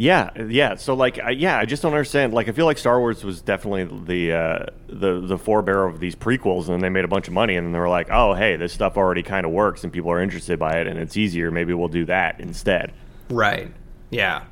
[0.00, 0.76] Yeah, yeah.
[0.76, 2.32] So like, I, yeah, I just don't understand.
[2.32, 6.16] Like, I feel like Star Wars was definitely the uh, the the forebearer of these
[6.16, 8.56] prequels, and they made a bunch of money, and then they were like, oh, hey,
[8.56, 11.50] this stuff already kind of works, and people are interested by it, and it's easier.
[11.50, 12.94] Maybe we'll do that instead.
[13.28, 13.70] right?
[14.08, 14.44] Yeah.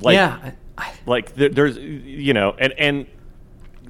[0.00, 0.50] Like, yeah.
[1.06, 3.06] Like there, there's, you know, and and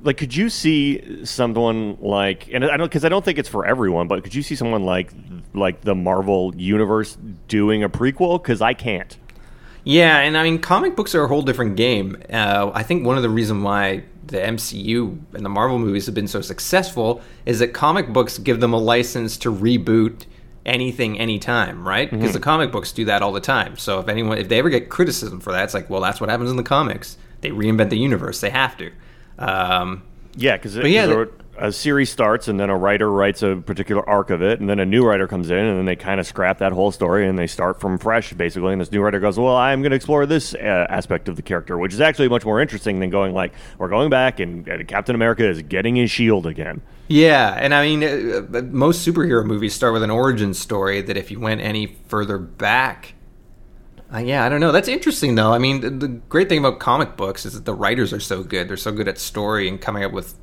[0.03, 3.65] like, could you see someone like, and I don't, because I don't think it's for
[3.65, 5.13] everyone, but could you see someone like
[5.55, 7.17] like the Marvel universe
[7.49, 8.43] doing a prequel?
[8.43, 9.17] Because I can't.
[9.85, 12.23] Yeah, and I mean, comic books are a whole different game.
[12.33, 16.15] Uh, I think one of the reasons why the MCU and the Marvel movies have
[16.15, 20.27] been so successful is that comic books give them a license to reboot
[20.67, 22.11] anything anytime, right?
[22.11, 23.77] Because the comic books do that all the time.
[23.77, 26.31] So if anyone, if they ever get criticism for that, it's like, well, that's what
[26.31, 27.17] happens in the comics.
[27.41, 28.41] They reinvent the universe.
[28.41, 28.93] They have to.
[29.39, 30.03] Um,
[30.37, 31.25] Yeah, because yeah,
[31.61, 34.81] a series starts and then a writer writes a particular arc of it, and then
[34.81, 37.39] a new writer comes in, and then they kind of scrap that whole story and
[37.39, 38.73] they start from fresh, basically.
[38.73, 41.43] And this new writer goes, "Well, I'm going to explore this uh, aspect of the
[41.43, 44.89] character, which is actually much more interesting than going like, we're going back and, and
[44.89, 49.45] Captain America is getting his shield again." Yeah, and I mean, uh, uh, most superhero
[49.45, 53.15] movies start with an origin story that if you went any further back,
[54.13, 54.73] uh, yeah, I don't know.
[54.73, 55.53] That's interesting, though.
[55.53, 58.43] I mean, the, the great thing about comic books is that the writers are so
[58.43, 58.69] good.
[58.69, 60.35] They're so good at story and coming up with,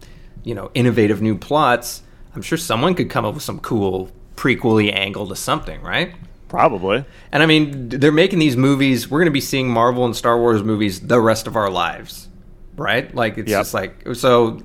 [0.43, 2.01] you know, innovative new plots.
[2.35, 6.13] I'm sure someone could come up with some cool prequely angle to something, right?
[6.47, 7.03] Probably.
[7.31, 9.09] And I mean, they're making these movies.
[9.09, 12.29] We're going to be seeing Marvel and Star Wars movies the rest of our lives,
[12.77, 13.13] right?
[13.13, 13.59] Like it's Yep.
[13.59, 14.61] just like so.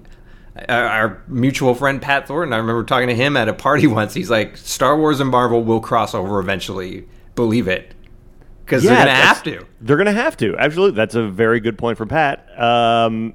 [0.69, 4.13] Our, our mutual friend Pat Thornton, I remember talking to him at a party once.
[4.13, 7.09] He's like, "Star Wars and Marvel will cross over eventually.
[7.35, 7.95] Believe it,
[8.65, 10.55] because they're going to have to." They're going to have to.
[10.59, 12.47] Absolutely, that's a very good point from Pat.
[12.61, 13.33] Um,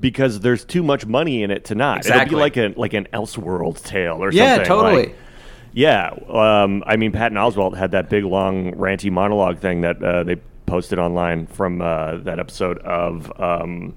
[0.00, 1.98] because there's too much money in it to not.
[1.98, 2.22] Exactly.
[2.22, 4.60] It'll be like a like an Elseworld tale or Yeah, something.
[4.60, 5.02] Yeah, totally.
[5.06, 5.16] like-
[5.72, 10.24] Yeah, um, I mean, Patton Oswalt had that big, long, ranty monologue thing that uh,
[10.24, 13.94] they posted online from uh, that episode of um,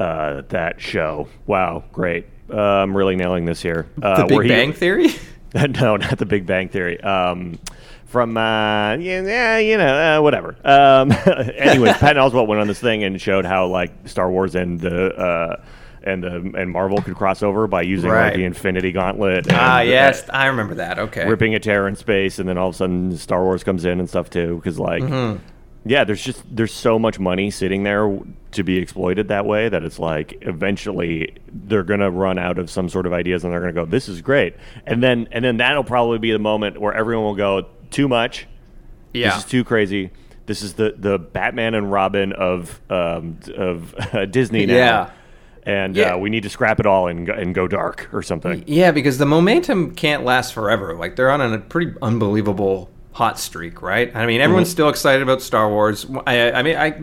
[0.00, 1.28] uh, that show.
[1.46, 2.26] Wow, great!
[2.52, 3.86] Uh, I'm really nailing this here.
[4.02, 5.08] Uh, the Big where he- Bang Theory.
[5.54, 7.00] no, not the Big Bang Theory.
[7.00, 7.58] Um,
[8.14, 10.54] from uh, yeah, you know, uh, whatever.
[10.64, 11.10] Um,
[11.56, 15.12] anyways, Patton Oswalt went on this thing and showed how like Star Wars and the
[15.16, 15.62] uh,
[16.04, 18.36] and the and Marvel could cross over by using like Right.
[18.36, 19.48] the Infinity Gauntlet.
[19.48, 20.98] And, ah, yes, I remember that.
[21.00, 21.28] Okay.
[21.28, 23.98] ripping a tear in space, and then all of a sudden Star Wars comes in
[23.98, 24.56] and stuff too.
[24.56, 25.42] Because like, Mm-hmm.
[25.84, 28.16] yeah, there's just there's so much money sitting there
[28.52, 32.88] to be exploited that way that it's like eventually they're gonna run out of some
[32.88, 34.54] sort of ideas, and they're gonna go, "This is great,"
[34.86, 38.46] and then and then that'll probably be the moment where everyone will go, "Too much.
[39.12, 39.30] yeah.
[39.30, 40.10] This is too crazy."
[40.46, 43.94] This is the, the Batman and Robin of um, of
[44.30, 45.10] Disney now, Yeah.
[45.64, 46.14] and Yeah.
[46.14, 48.62] Uh, we need to scrap it all and go, and go dark or something.
[48.66, 50.94] Yeah, because the momentum can't last forever.
[50.94, 54.14] Like they're on a pretty unbelievable hot streak, right?
[54.14, 56.04] I mean, everyone's still excited about Star Wars.
[56.26, 57.00] I, I mean, I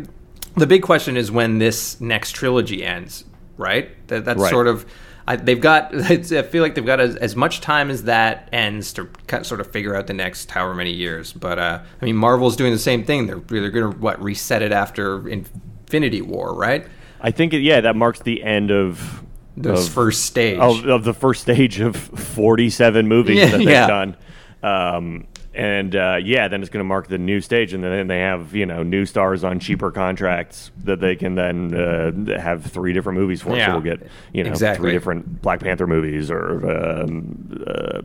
[0.56, 3.24] the big question is when this next trilogy ends,
[3.58, 3.90] right?
[4.10, 4.50] That, that's Right.
[4.52, 4.86] sort of.
[5.32, 5.96] I, they've got.
[6.12, 9.08] I feel like they've got as, as much time as that ends to
[9.44, 11.32] sort of figure out the next however many years.
[11.32, 13.28] But uh, I mean, Marvel's doing the same thing.
[13.28, 16.86] They're they're going to what reset it after Infinity War, right?
[17.22, 19.24] I think, it, yeah, that marks the end of
[19.64, 20.58] of- first stage.
[20.60, 23.88] of, of the first stage of 47 movies Yeah, that they've yeah.
[23.88, 24.18] done.
[24.64, 28.20] Um, and uh, yeah, then it's going to mark the new stage, and then they
[28.20, 32.94] have you know new stars on cheaper contracts that they can then uh, have three
[32.94, 33.56] different movies for.
[33.56, 34.86] Yeah, so we'll get you know exactly.
[34.86, 38.02] three different Black Panther movies or um, uh,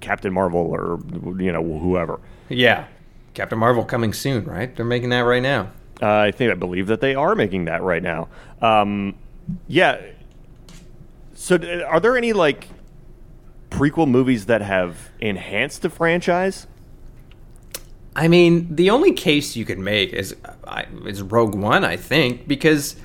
[0.00, 1.00] Captain Marvel or
[1.40, 2.20] you know whoever.
[2.48, 2.86] yeah,
[3.34, 4.74] Captain Marvel coming soon, right?
[4.74, 5.70] They're making that right now.
[6.02, 8.28] Uh, I think I believe that they are making that right now.
[8.60, 9.16] Um,
[9.68, 10.00] yeah.
[11.34, 12.68] So, are there any like
[13.70, 16.66] prequel movies that have enhanced the franchise?
[18.14, 20.36] I mean, the only case you could make is
[21.06, 22.96] is Rogue One, I think, because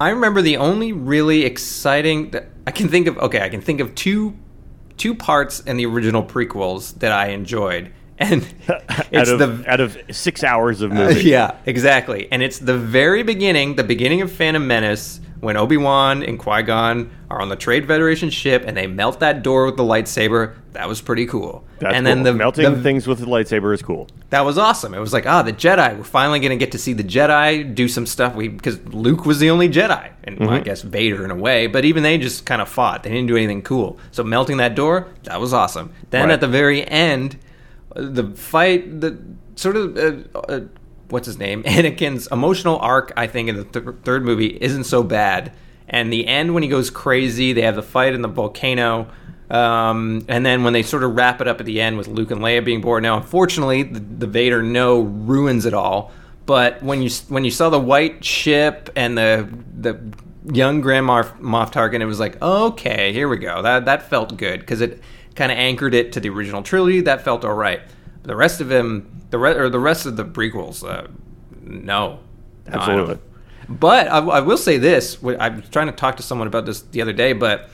[0.00, 3.16] I remember the only really exciting that I can think of.
[3.18, 4.36] Okay, I can think of two
[4.96, 9.80] two parts in the original prequels that I enjoyed, and it's out of the out
[9.80, 11.22] of six hours of uh, movie.
[11.30, 12.28] yeah, exactly.
[12.30, 16.62] And it's the very beginning, the beginning of Phantom Menace, when Obi Wan and Qui
[16.62, 20.54] Gon are on the Trade Federation ship and they melt that door with the lightsaber.
[20.72, 21.64] That was pretty cool.
[21.78, 22.14] That's and cool.
[22.14, 24.08] then the melting the- things with the lightsaber is cool.
[24.30, 24.94] that was awesome.
[24.94, 25.96] It was like, ah, the Jedi.
[25.96, 28.34] We're finally going to get to see the Jedi do some stuff.
[28.34, 31.66] We because Luke was the only Jedi, and well, I guess Vader in a way.
[31.66, 33.02] But even they just kind of fought.
[33.02, 33.98] They didn't do anything cool.
[34.12, 35.92] So melting that door, that was awesome.
[36.10, 36.34] Then Right.
[36.34, 37.38] at the very end,
[37.96, 39.18] the fight, the
[39.56, 39.96] sort of.
[39.96, 40.60] Uh, uh,
[41.08, 41.62] What's his name?
[41.64, 45.52] Anakin's emotional arc, I think, in the th- third movie isn't so bad.
[45.88, 49.08] And the end, when he goes crazy, they have the fight in the volcano.
[49.50, 52.30] Um, and then when they sort of wrap it up at the end with Luke
[52.30, 56.12] and Leia being born, now unfortunately the, the Vader no ruins it all.
[56.44, 59.98] But when you when you saw the white ship and the the
[60.50, 63.62] young Grand Moff, Moff Tarkin, it was like okay, here we go.
[63.62, 65.02] That that felt good because it
[65.34, 67.02] kind of anchored it to the original trilogy.
[67.02, 67.80] That felt all right.
[68.28, 71.08] The rest of him, the re- or the rest of the prequels, uh,
[71.62, 72.20] no,
[72.66, 73.18] No, Absolutely.
[73.68, 76.82] but I, I will say this: I was trying to talk to someone about this
[76.82, 77.70] the other day, but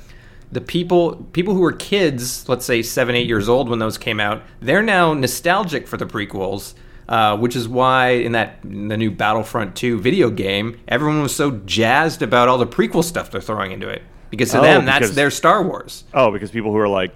[0.52, 4.20] the people people who were kids, let's say seven, eight years old when those came
[4.20, 6.74] out, they're now nostalgic for the prequels.
[7.06, 11.36] Uh, which is why in that in the new Battlefront 2 video game, everyone was
[11.36, 14.86] so jazzed about all the prequel stuff they're throwing into it because to Oh, them
[14.86, 16.04] that's their Star Wars.
[16.14, 17.14] Oh, because people who are like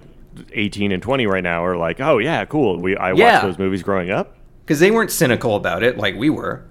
[0.53, 2.79] 18 and 20 right now are like, oh yeah, cool.
[2.79, 3.33] We I Yeah.
[3.33, 4.35] watched those movies growing up.
[4.65, 6.63] Because they weren't cynical about it like we were.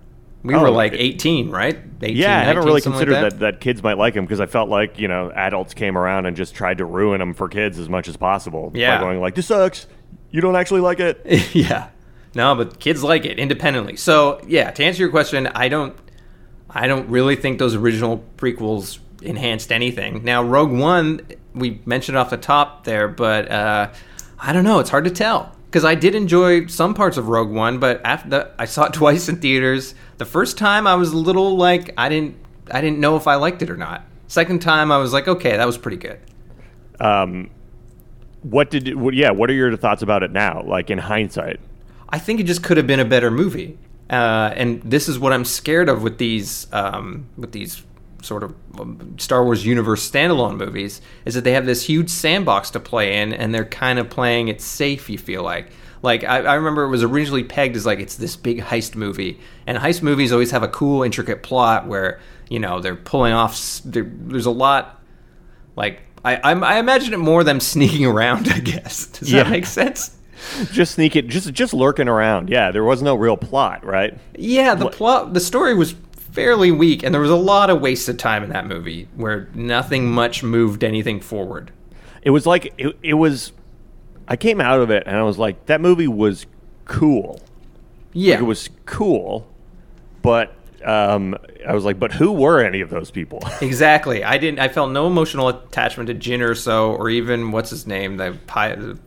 [0.44, 1.76] We Oh, were like 18, right?
[2.00, 3.38] 18, Yeah, I haven't really something like considered that.
[3.40, 6.36] that kids might like them because I felt like you know adults came around and
[6.36, 8.70] just tried to ruin them for kids as much as possible.
[8.74, 8.96] Yeah.
[8.98, 9.86] by going like this sucks.
[10.30, 11.20] You don't actually like it.
[11.54, 11.88] yeah.
[12.34, 13.96] No, but kids like it independently.
[13.96, 15.96] So yeah, to answer your question, I don't
[16.70, 20.22] I don't really think those original prequels enhanced anything.
[20.22, 21.20] Now Rogue One,
[21.58, 23.90] we mentioned it off the top there, but uh,
[24.38, 24.78] I don't know.
[24.78, 28.28] It's hard to tell because I did enjoy some parts of Rogue One, but after
[28.28, 29.94] the, I saw it twice in theaters.
[30.18, 32.36] The first time I was a little like I didn't
[32.70, 34.04] I didn't know if I liked it or not.
[34.26, 36.20] Second time I was like, okay, that was pretty good.
[37.00, 37.50] Um,
[38.42, 39.30] what did what, yeah?
[39.30, 40.62] What are your thoughts about it now?
[40.62, 41.60] Like in hindsight,
[42.08, 43.78] I think it just could have been a better movie.
[44.10, 47.82] Uh, and this is what I'm scared of with these um, with these
[48.28, 52.70] sort of um, Star Wars universe standalone movies is that they have this huge sandbox
[52.70, 55.10] to play in, and they're kind of playing it safe.
[55.10, 55.70] You feel like.
[56.00, 59.40] Like I, I remember it was originally pegged as like it's this big heist movie,
[59.66, 63.58] and heist movies always have a cool, intricate plot where you know they're pulling off.
[63.84, 65.02] There, there's a lot
[65.74, 68.46] like I, I I imagine it more them sneaking around.
[68.48, 69.42] I guess does Yeah.
[69.42, 70.14] that make sense?
[70.70, 72.48] just sneaking, just just lurking around.
[72.48, 74.16] Yeah, there was no real plot, right?
[74.36, 75.96] Yeah, the plot, the story was
[76.32, 80.10] fairly weak, and there was a lot of wasted time in that movie where nothing
[80.10, 81.72] much moved anything forward.
[82.22, 83.52] It was like it, it was.
[84.26, 86.44] I came out of it and I was like, that movie was
[86.84, 87.40] cool.
[88.12, 89.50] Yeah, Like, it was cool,
[90.22, 91.34] but um,
[91.66, 93.40] I was like, but who were any of those people?
[93.60, 94.24] exactly.
[94.24, 94.60] I didn't.
[94.60, 98.74] I felt no emotional attachment to Jyn Erso, or even what's his name, the pi-
[98.74, 98.98] the,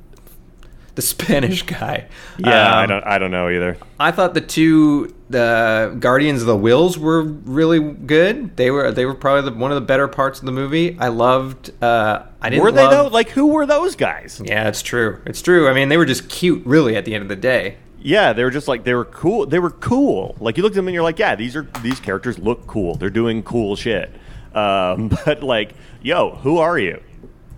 [0.96, 2.08] the Spanish guy.
[2.38, 3.04] yeah, I Um, don't.
[3.06, 3.78] I don't know either.
[4.00, 8.58] I thought the two the Guardians of the Whills were really good.
[8.58, 10.98] They were they were probably the, one of the better parts of the movie.
[11.00, 11.72] I loved.
[11.84, 12.64] Uh, I didn't.
[12.64, 13.08] Were they love- though?
[13.14, 14.42] Like, who were those guys?
[14.44, 15.22] Yeah, it's true.
[15.26, 15.70] It's true.
[15.70, 17.78] I mean, they were just cute, really, at the end of the day.
[18.04, 19.46] Yeah, they were just like they were cool.
[19.46, 20.36] They were cool.
[20.40, 22.96] Like you looked at them and you're like, yeah, these are these characters look cool.
[22.96, 24.10] They're doing cool shit.
[24.56, 27.00] Um, but like, yo, who are you?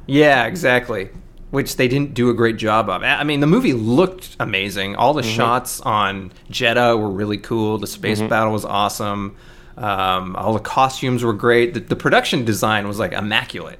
[0.05, 1.09] Yeah, exactly.
[1.53, 3.03] Which they didn't do a great job of.
[3.03, 4.95] I mean, the movie looked amazing.
[4.95, 5.35] All the Mm-hmm.
[5.35, 7.77] shots on Jedha were really cool.
[7.77, 9.35] The space battle was awesome.
[9.77, 11.75] Um, all the costumes were great.
[11.75, 13.77] The, the production design was like immaculate.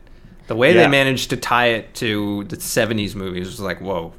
[0.48, 0.84] The way Yeah.
[0.84, 4.14] they managed to tie it to the '70s movies was like, whoa,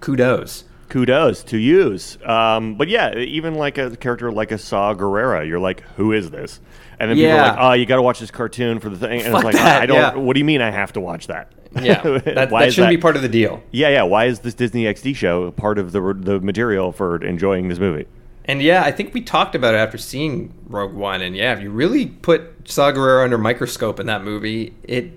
[0.00, 0.64] kudos.
[0.90, 2.18] Kudos to use.
[2.24, 6.30] Um, but yeah, even like a character like a Saw Gerrera, you're like, who is
[6.30, 6.60] this?
[7.00, 9.22] And then people are like, oh, you got to watch this cartoon for the thing.
[9.22, 9.96] And Fuck it's like, that, I don't.
[9.96, 10.14] yeah.
[10.16, 11.50] What do you mean I have to watch that?
[11.82, 13.62] Yeah, that, Why that shouldn't be part of the deal.
[13.72, 14.02] Yeah, yeah.
[14.02, 18.06] Why is this Disney XD show part of the the material for enjoying this movie?
[18.46, 21.22] And yeah, I think we talked about it after seeing Rogue One.
[21.22, 25.12] And yeah, if you really put Saw Gerrera under microscope in that movie, it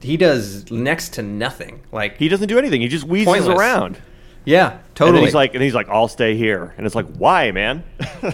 [0.00, 1.80] he does next to nothing.
[1.90, 2.80] Like He doesn't do anything.
[2.80, 3.58] He just wheezes Pointless.
[3.58, 3.98] around.
[4.44, 5.16] yeah, totally.
[5.18, 6.72] then he's like, and he's like, I'll stay here.
[6.78, 7.82] And it's like, why, man?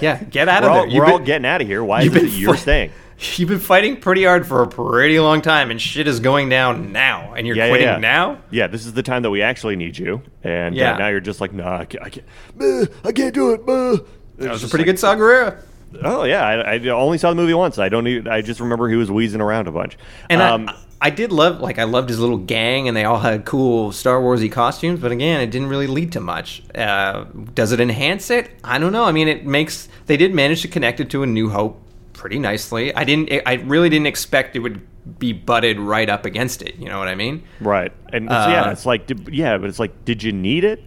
[0.02, 1.00] Yeah, get out we're of all, there.
[1.00, 1.82] We're all getting out of here.
[1.82, 2.92] Why is it been you're staying?
[3.36, 6.92] You've been fighting pretty hard for a pretty long time, and shit is going down
[6.92, 7.96] now, and you're Yeah, yeah, quitting yeah.
[7.98, 8.38] now.
[8.50, 10.22] Yeah, this is the time that we actually need you.
[10.42, 10.94] And Yeah.
[10.94, 12.04] uh, now you're just like, nah, I can't.
[12.04, 12.26] I can't,
[12.60, 13.60] uh, I can't do it.
[13.68, 14.02] Uh.
[14.38, 15.58] That was a pretty good Saw Gerrera.
[16.02, 17.78] Oh yeah, I, I only saw the movie once.
[17.78, 18.02] I don't.
[18.02, 19.96] Need, I just remember he was wheezing around a bunch.
[20.28, 23.20] And um, I, I did love, like, I loved his little gang, and they all
[23.20, 24.98] had cool Star Warsy costumes.
[24.98, 26.64] But again, it didn't really lead to much.
[26.74, 28.50] Uh, does it enhance it?
[28.64, 29.04] I don't know.
[29.04, 31.80] I mean, it makes they did manage to connect it to a New Hope
[32.24, 32.94] pretty nicely.
[32.94, 33.30] I didn't.
[33.44, 34.80] I really didn't expect it would
[35.18, 36.76] be butted right up against it.
[36.76, 37.42] You know what I mean?
[37.60, 37.92] Right.
[38.14, 40.82] And uh, yeah, it's like did, yeah, but it's like, did you need it?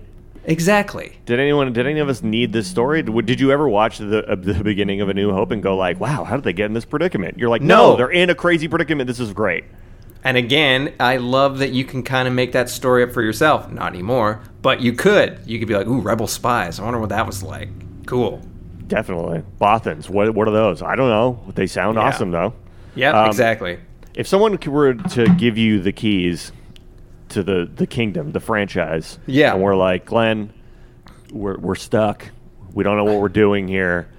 [0.45, 1.19] Exactly.
[1.27, 1.71] Did anyone?
[1.73, 3.03] Did any of us need this story?
[3.03, 5.99] Did you ever watch the uh, the beginning of A New Hope and go like,
[5.99, 8.35] "Wow, how did they get in this predicament?" You're like, "No, no they're in a
[8.35, 9.05] crazy predicament.
[9.05, 9.65] This is great."
[10.23, 13.71] And again, I love that you can kind of make that story up for yourself.
[13.71, 15.39] Not anymore, but you could.
[15.45, 16.79] You could be like, "Ooh, rebel spies.
[16.79, 17.69] I wonder what that was like."
[18.07, 18.41] Cool.
[18.87, 19.43] Definitely.
[19.59, 20.09] Bothans.
[20.09, 20.81] What what are those?
[20.81, 21.53] I don't know.
[21.53, 22.03] They sound yeah.
[22.03, 22.53] awesome though.
[22.95, 23.79] Yeah, um, exactly.
[24.15, 26.51] If someone were to give you the keys
[27.29, 29.19] to the the kingdom, the franchise.
[29.25, 29.53] Yeah.
[29.53, 30.53] And we're like, Glenn,
[31.31, 32.29] we're we're stuck.
[32.73, 34.09] We don't know what we're doing here.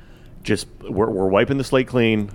[0.42, 2.30] Just we're we're wiping the slate clean.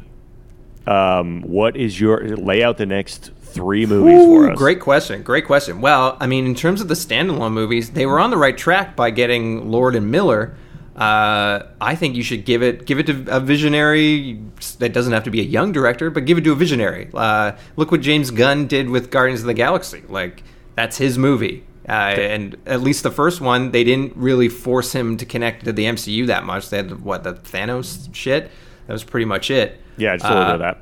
[0.86, 4.58] Um, what is your lay out the next three movies Ooh, for us?
[4.58, 5.24] Great question.
[5.24, 5.80] Great question.
[5.80, 8.96] Well, I mean, in terms of the standalone movies, they were on the right track
[8.96, 10.56] by getting Lord and Miller.
[10.96, 14.40] Uh, I think you should give it give it to a visionary
[14.78, 17.10] that doesn't have to be a young director, but give it to a visionary.
[17.14, 20.04] Uh, look what James Gunn did with Guardians of the Galaxy.
[20.08, 20.44] Like
[20.76, 21.64] that's his movie.
[21.88, 25.74] Uh, and at least the first one, they didn't really force him to connect to
[25.74, 26.70] the MCU that much.
[26.70, 28.52] They had what the Thanos shit.
[28.88, 29.82] That was pretty much it.
[29.98, 30.82] Yeah, I just a little bit of that.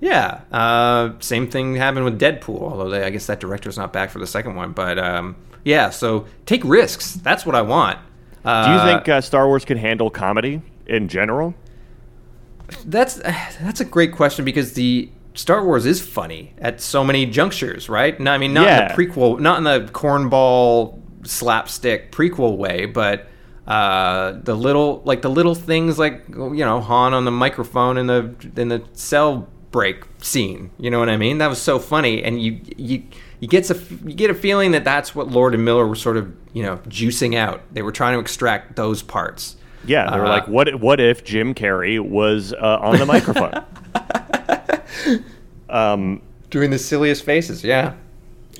[0.00, 0.40] Yeah.
[0.52, 4.18] Uh, same thing happened with Deadpool, although they, I guess that director's not back for
[4.18, 4.72] the second one.
[4.72, 7.14] But um, yeah, so take risks.
[7.14, 7.98] That's what I want.
[8.44, 11.54] Uh, Do you think uh, Star Wars can handle comedy in general?
[12.84, 17.88] That's that's a great question because the Star Wars is funny at so many junctures,
[17.88, 18.18] right?
[18.18, 18.82] No, I mean, not yeah.
[18.82, 23.26] in the prequel, not in the cornball slapstick prequel way, but
[23.66, 28.06] uh, the little like the little things like you know Han on the microphone in
[28.06, 30.70] the in the cell break scene.
[30.78, 31.38] You know what I mean?
[31.38, 33.02] That was so funny, and you you
[33.44, 33.74] you get a
[34.06, 36.78] you get a feeling that that's what Lord and Miller were sort of you know
[36.88, 37.60] juicing out.
[37.74, 39.56] They were trying to extract those parts.
[39.84, 43.62] Yeah, they were uh, like, what what if Jim Carrey was uh, on the microphone?
[45.68, 47.92] um, Doing the silliest faces, yeah.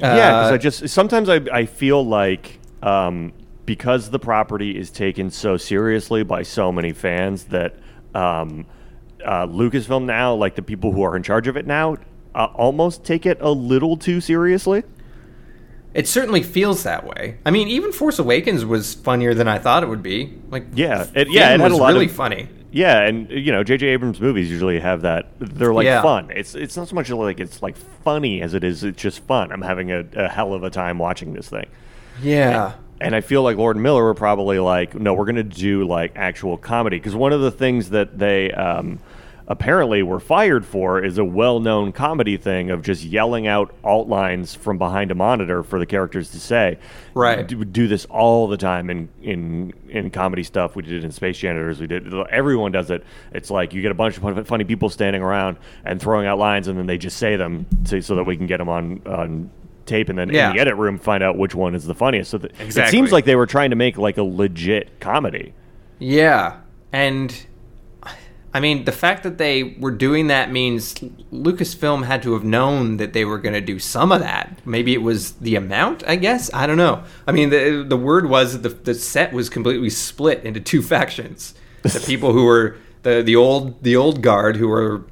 [0.00, 3.32] Yeah, because I uh, just sometimes I I feel like um,
[3.64, 7.74] because the property is taken so seriously by so many fans that
[8.14, 8.66] um,
[9.24, 11.96] uh, Lucasfilm now, like the people who are in charge of it now,
[12.34, 14.82] uh, almost take it a little too seriously.
[15.94, 17.38] It certainly feels that way.
[17.46, 20.36] I mean, even Force Awakens was funnier than I thought it would be.
[20.50, 22.48] Like, yeah, it, yeah, it had a lot really of, funny.
[22.72, 23.86] Yeah, and you know, J.J.
[23.86, 25.28] Abrams movies usually have that.
[25.38, 26.02] They're like yeah.
[26.02, 26.32] fun.
[26.32, 28.82] It's it's not so much like it's like funny as it is.
[28.82, 29.52] It's just fun.
[29.52, 31.66] I'm having a, a hell of a time watching this thing.
[32.20, 32.72] Yeah.
[32.72, 35.44] And, and I feel like Lord and Miller were probably like, no, we're going to
[35.44, 38.98] do like actual comedy because one of the things that they um,
[39.46, 44.08] apparently we were fired for is a well-known comedy thing of just yelling out alt
[44.08, 46.78] lines from behind a monitor for the characters to say.
[47.14, 47.52] Right.
[47.52, 50.76] We do this all the time in in in comedy stuff.
[50.76, 51.80] We did it in Space Janitors.
[51.80, 52.12] We did.
[52.30, 53.04] Everyone does it.
[53.32, 56.68] It's like you get a bunch of funny people standing around and throwing out lines,
[56.68, 59.50] and then they just say them to, so that we can get them on on
[59.86, 60.48] tape and then yeah.
[60.48, 62.30] in the edit room find out which one is the funniest.
[62.30, 62.82] So exactly.
[62.82, 65.52] it seems like they were trying to make like a legit comedy.
[65.98, 66.60] Yeah.
[66.92, 67.46] And
[68.54, 72.98] I mean, the fact that they were doing that means Lucasfilm had to have known
[72.98, 74.60] that they were going to do some of that.
[74.64, 76.54] Maybe it was the amount, I guess.
[76.54, 77.02] I don't know.
[77.26, 80.80] I mean, the the word was that the, the set was completely split into two
[80.80, 81.54] factions.
[81.84, 85.04] The people who were the the old the old guard who were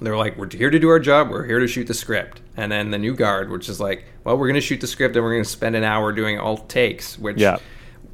[0.00, 1.28] they're like, we're here to do our job.
[1.28, 2.40] We're here to shoot the script.
[2.56, 5.16] And then the new guard, which is like, well, we're going to shoot the script
[5.16, 7.58] and we're going to spend an hour doing all takes, which yeah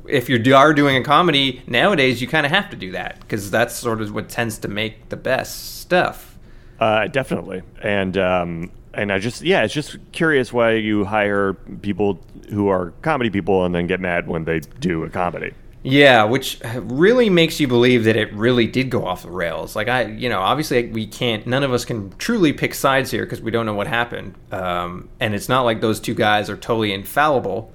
[0.08, 3.50] if you are doing a comedy nowadays, you kind of have to do that because
[3.50, 6.38] that's sort of what tends to make the best stuff.
[6.78, 12.20] Uh, definitely, and um, and I just yeah, it's just curious why you hire people
[12.50, 15.54] who are comedy people and then get mad when they do a comedy.
[15.86, 19.76] Yeah, which really makes you believe that it really did go off the rails.
[19.76, 21.46] Like I, you know, obviously we can't.
[21.46, 24.34] None of us can truly pick sides here because we don't know what happened.
[24.50, 27.70] Um, and it's not like those two guys are totally infallible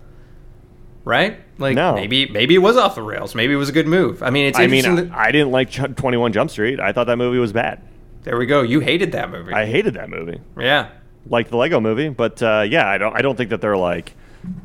[1.10, 1.39] right?
[1.57, 1.95] Like no.
[1.95, 3.36] maybe maybe it was off the rails.
[3.36, 4.24] Maybe it was a good move.
[4.24, 4.60] I mean, it's.
[4.60, 6.80] I mean, that, I didn't like Twenty One Jump Street.
[6.80, 7.82] I thought that movie was bad.
[8.24, 8.62] There we go.
[8.62, 9.51] You hated that movie.
[9.51, 10.39] I hated that movie.
[10.57, 10.91] Yeah,
[11.26, 13.16] like the Lego Movie, but uh, yeah, I don't.
[13.16, 14.16] I don't think that they're like.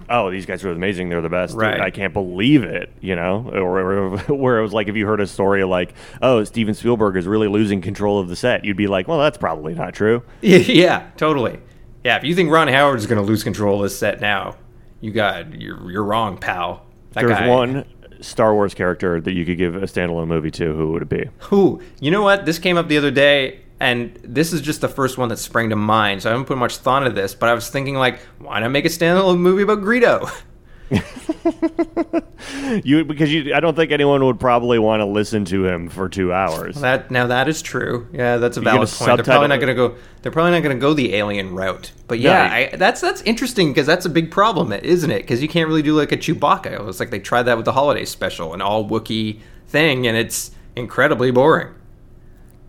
[0.09, 1.09] Oh, these guys are amazing.
[1.09, 1.57] They're the best.
[1.57, 1.81] Right.
[1.81, 3.51] I can't believe it, you know?
[3.53, 7.17] Or, or, where it was like, if you heard a story like, oh, Steven Spielberg
[7.17, 10.23] is really losing control of the set, you'd be like, well, that's probably not true.
[10.43, 11.59] yeah, totally.
[12.05, 14.57] Yeah, if you think Ron Howard is going to lose control of this set now,
[15.05, 16.87] you got you're you're wrong, pal.
[17.13, 17.49] That There's guy.
[17.49, 17.85] one
[18.23, 20.73] Star Wars character that you could give a standalone movie to.
[20.73, 21.29] Who would it be?
[21.41, 21.83] Who?
[22.01, 22.47] You know what?
[22.47, 25.69] This came up the other day, and this is just the first one that sprang
[25.71, 26.23] to mind.
[26.23, 28.71] So I haven't put much thought into this, but I was thinking like, why not
[28.71, 30.31] make a standalone movie about Greedo?
[32.85, 36.09] you because you, I don't think anyone would probably want to listen to him for
[36.09, 36.81] two hours.
[36.81, 38.07] That now that is true.
[38.13, 39.17] Yeah, that's a valid point.
[39.17, 39.97] They're probably not going to go.
[40.23, 41.93] They're probably not going to go the alien route.
[42.07, 45.23] But yeah, No, I, that's that's interesting because that's a big problem, isn't it?
[45.23, 46.73] Because you can't really do like a Chewbacca.
[46.73, 50.17] It was like they tried that with the holiday special, an all Wookiee thing, and
[50.17, 51.69] it's incredibly boring.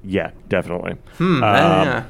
[0.04, 0.94] Yeah, definitely.
[1.18, 2.06] Hmm, Um, yeah.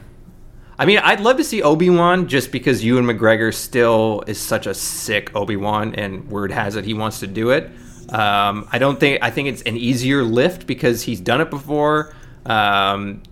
[0.77, 4.67] I mean, I'd love to see Obi Wan just because Ewan McGregor still is such
[4.67, 7.69] a sick Obi Wan, and word has it he wants to do it.
[8.09, 12.13] Um, I don't think I think it's an easier lift because he's done it before.
[12.45, 13.23] Um,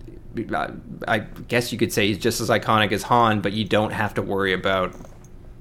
[1.06, 4.14] I- guess you could say he's just as iconic as Han, but you don't have
[4.14, 4.94] to worry about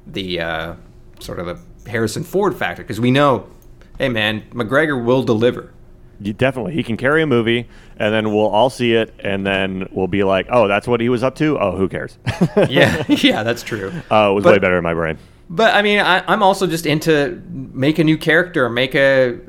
[0.08, 0.74] the uh,
[1.20, 3.48] sort of the Harrison Ford factor because we know,
[4.00, 5.72] hey man, McGregor will deliver.
[6.22, 7.68] Definitely, he can carry a movie,
[7.98, 11.10] and then we'll all see it, and then we'll be like, "Oh, that's what he
[11.10, 12.18] was up to." Oh, who cares?
[12.70, 13.92] Yeah, yeah, that's true.
[14.12, 15.18] uh, it was But- way better in my brain.
[15.50, 17.42] But I mean, I, I'm also just into
[17.74, 19.40] make a new character, make a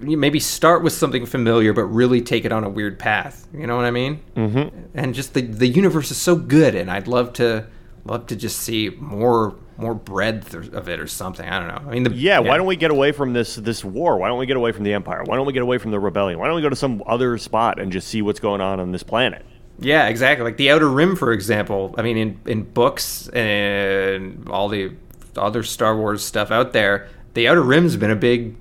[0.00, 3.46] maybe start with something familiar, but really take it on a weird path.
[3.54, 4.20] You know what I mean?
[4.36, 4.76] Mm-hmm.
[4.94, 7.66] And just the the universe is so good, and I'd love to
[8.04, 11.48] love to just see more more breadth of it or something.
[11.48, 11.90] I don't know.
[11.90, 14.16] I mean, the, Yeah, why don't we get away from this this war?
[14.18, 15.22] Why don't we get away from the empire?
[15.24, 16.38] Why don't we get away from the rebellion?
[16.38, 18.92] Why don't we go to some other spot and just see what's going on on
[18.92, 19.44] this planet?
[19.78, 20.44] Yeah, exactly.
[20.44, 21.94] Like the Outer Rim, for example.
[21.98, 24.92] I mean, in in books and all the
[25.36, 28.56] other Star Wars stuff out there, the Outer Rim's been a big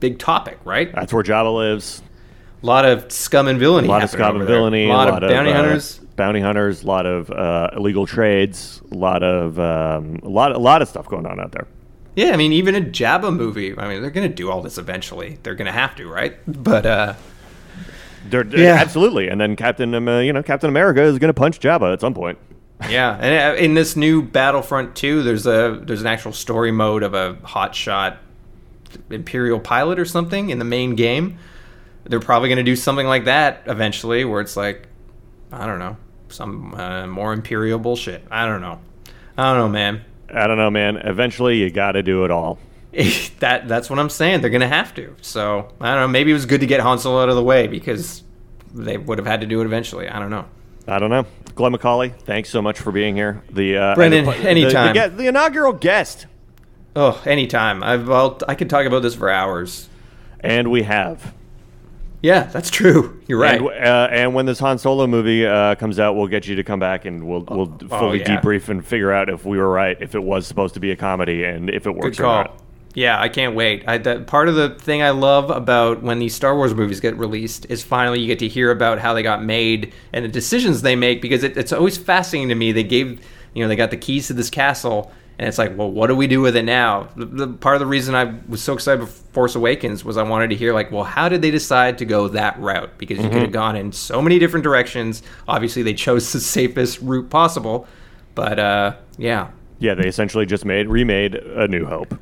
[0.00, 0.92] big topic, right?
[0.92, 2.02] That's where Jabba lives.
[2.62, 3.86] A lot of scum and villainy.
[3.86, 4.86] A lot of scum and villainy.
[4.86, 5.98] A lot, of bounty uh, hunters.
[6.16, 6.82] bounty hunters.
[6.82, 8.82] A lot of uh, illegal trades.
[8.90, 11.66] A lot of um, a lot a lot of stuff going on out there.
[12.16, 13.78] Yeah, I mean, even a Jabba movie.
[13.78, 15.38] I mean, they're gonna do all this eventually.
[15.44, 16.36] They're gonna have to, right?
[16.48, 17.14] But uh,
[18.28, 18.74] They're, they're- Yeah.
[18.74, 19.28] absolutely.
[19.28, 22.00] And then Captain, um, uh, you know, Captain America is going to punch Jabba at
[22.00, 22.36] some point.
[22.90, 27.02] yeah, and uh, in this new Battlefront 2, there's a there's an actual story mode
[27.04, 28.18] of a hotshot
[29.10, 31.38] Imperial pilot or something in the main game.
[32.08, 34.88] They're probably gonna do something like that eventually, where it's like,
[35.52, 35.96] I don't know,
[36.28, 38.24] some uh, more Imperial bullshit.
[38.30, 38.80] I don't know.
[39.36, 40.04] I don't know, man.
[40.32, 40.96] I don't know, man.
[40.98, 42.58] Eventually, you got to do it all.
[43.40, 44.40] that that's what I'm saying.
[44.40, 45.14] They're gonna have to.
[45.20, 46.08] So I don't know.
[46.08, 48.22] Maybe it was good to get Han Solo out of the way because
[48.74, 50.08] they would have had to do it eventually.
[50.08, 50.46] I don't know.
[50.86, 51.26] I don't know.
[51.54, 53.42] Glenn Macaulay, thanks so much for being here.
[53.50, 54.94] The uh, Brendan, the- the- anytime.
[54.94, 56.26] The, the inaugural guest,
[56.96, 57.82] Oh, anytime.
[57.82, 59.88] I've well, I could talk about this for hours.
[60.40, 61.34] and we have.
[62.20, 63.20] Yeah, that's true.
[63.28, 63.60] You're right.
[63.60, 66.64] And, uh, and when this Han Solo movie uh, comes out, we'll get you to
[66.64, 68.40] come back and we'll we'll fully Oh, yeah.
[68.40, 70.96] debrief and figure out if we were right, if it was supposed to be a
[70.96, 72.62] comedy, and if it works Good or not.
[72.94, 73.84] Yeah, I can't wait.
[73.86, 77.16] I, that, part of the thing I love about when these Star Wars movies get
[77.16, 80.82] released is finally you get to hear about how they got made and the decisions
[80.82, 82.72] they make because it, it's always fascinating to me.
[82.72, 83.20] They gave,
[83.54, 86.16] you know, they got the keys to this castle and it's like, well, what do
[86.16, 87.08] we do with it now?
[87.16, 90.22] The, the part of the reason I was so excited for Force Awakens was I
[90.24, 92.98] wanted to hear like, well, how did they decide to go that route?
[92.98, 95.22] Because you could have gone in so many different directions.
[95.46, 97.86] Obviously, they chose the safest route possible,
[98.34, 102.18] but uh, yeah, Yeah, they essentially just made remade A New Hope.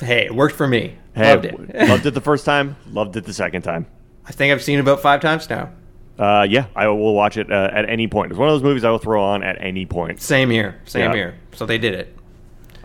[0.00, 0.96] hey, it worked for me.
[1.14, 1.88] Hey, Loved it.
[1.88, 3.86] loved it the first time, loved it the second time.
[4.26, 5.70] I think I've seen it about five times now.
[6.18, 8.30] Uh, yeah, I will watch it uh, at any point.
[8.32, 10.20] It's one of those movies I will throw on at any point.
[10.22, 10.80] Same here.
[10.84, 11.14] Same Yeah.
[11.14, 11.34] here.
[11.52, 12.16] So they did it.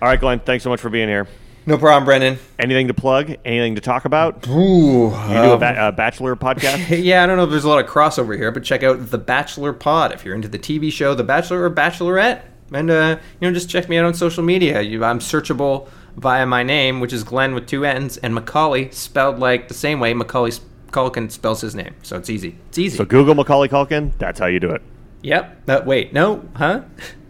[0.02, 1.28] All right, Glenn, thanks so much for being here.
[1.68, 2.40] No problem, Brendan.
[2.58, 3.36] Anything to plug?
[3.46, 4.48] Anything to talk about?
[4.48, 5.10] You Ooh.
[5.12, 7.04] do a ba- uh, Bachelor podcast?
[7.04, 9.20] yeah, I don't know if there's a lot of crossover here, but check out The
[9.20, 12.42] Bachelor Pod if you're into the TV show The Bachelor or Bachelorette.
[12.74, 14.82] And, uh, you know, just check me out on social media.
[14.82, 19.38] You, I'm searchable via my name, which is Glenn with two N's, and Macaulay, spelled
[19.38, 20.52] like the same way Macaulay
[20.90, 21.94] Culkin spells his name.
[22.02, 22.58] So it's easy.
[22.70, 22.98] It's easy.
[22.98, 24.14] So Google Macaulay Culkin.
[24.18, 24.82] That's how you do it.
[25.22, 25.62] yep.
[25.70, 26.44] Uh, wait, no?
[26.56, 26.82] Huh?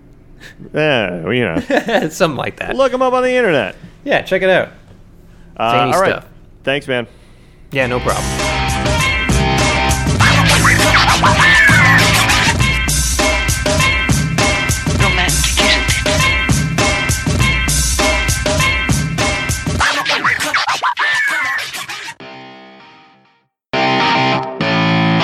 [0.73, 2.75] Yeah, well, you know, Something like that.
[2.75, 3.75] look them up on the internet.
[4.03, 4.69] Yeah, check it out.
[5.59, 6.27] Uh, all right, stuff.
[6.63, 7.07] thanks, man.
[7.71, 8.61] Yeah, no problem.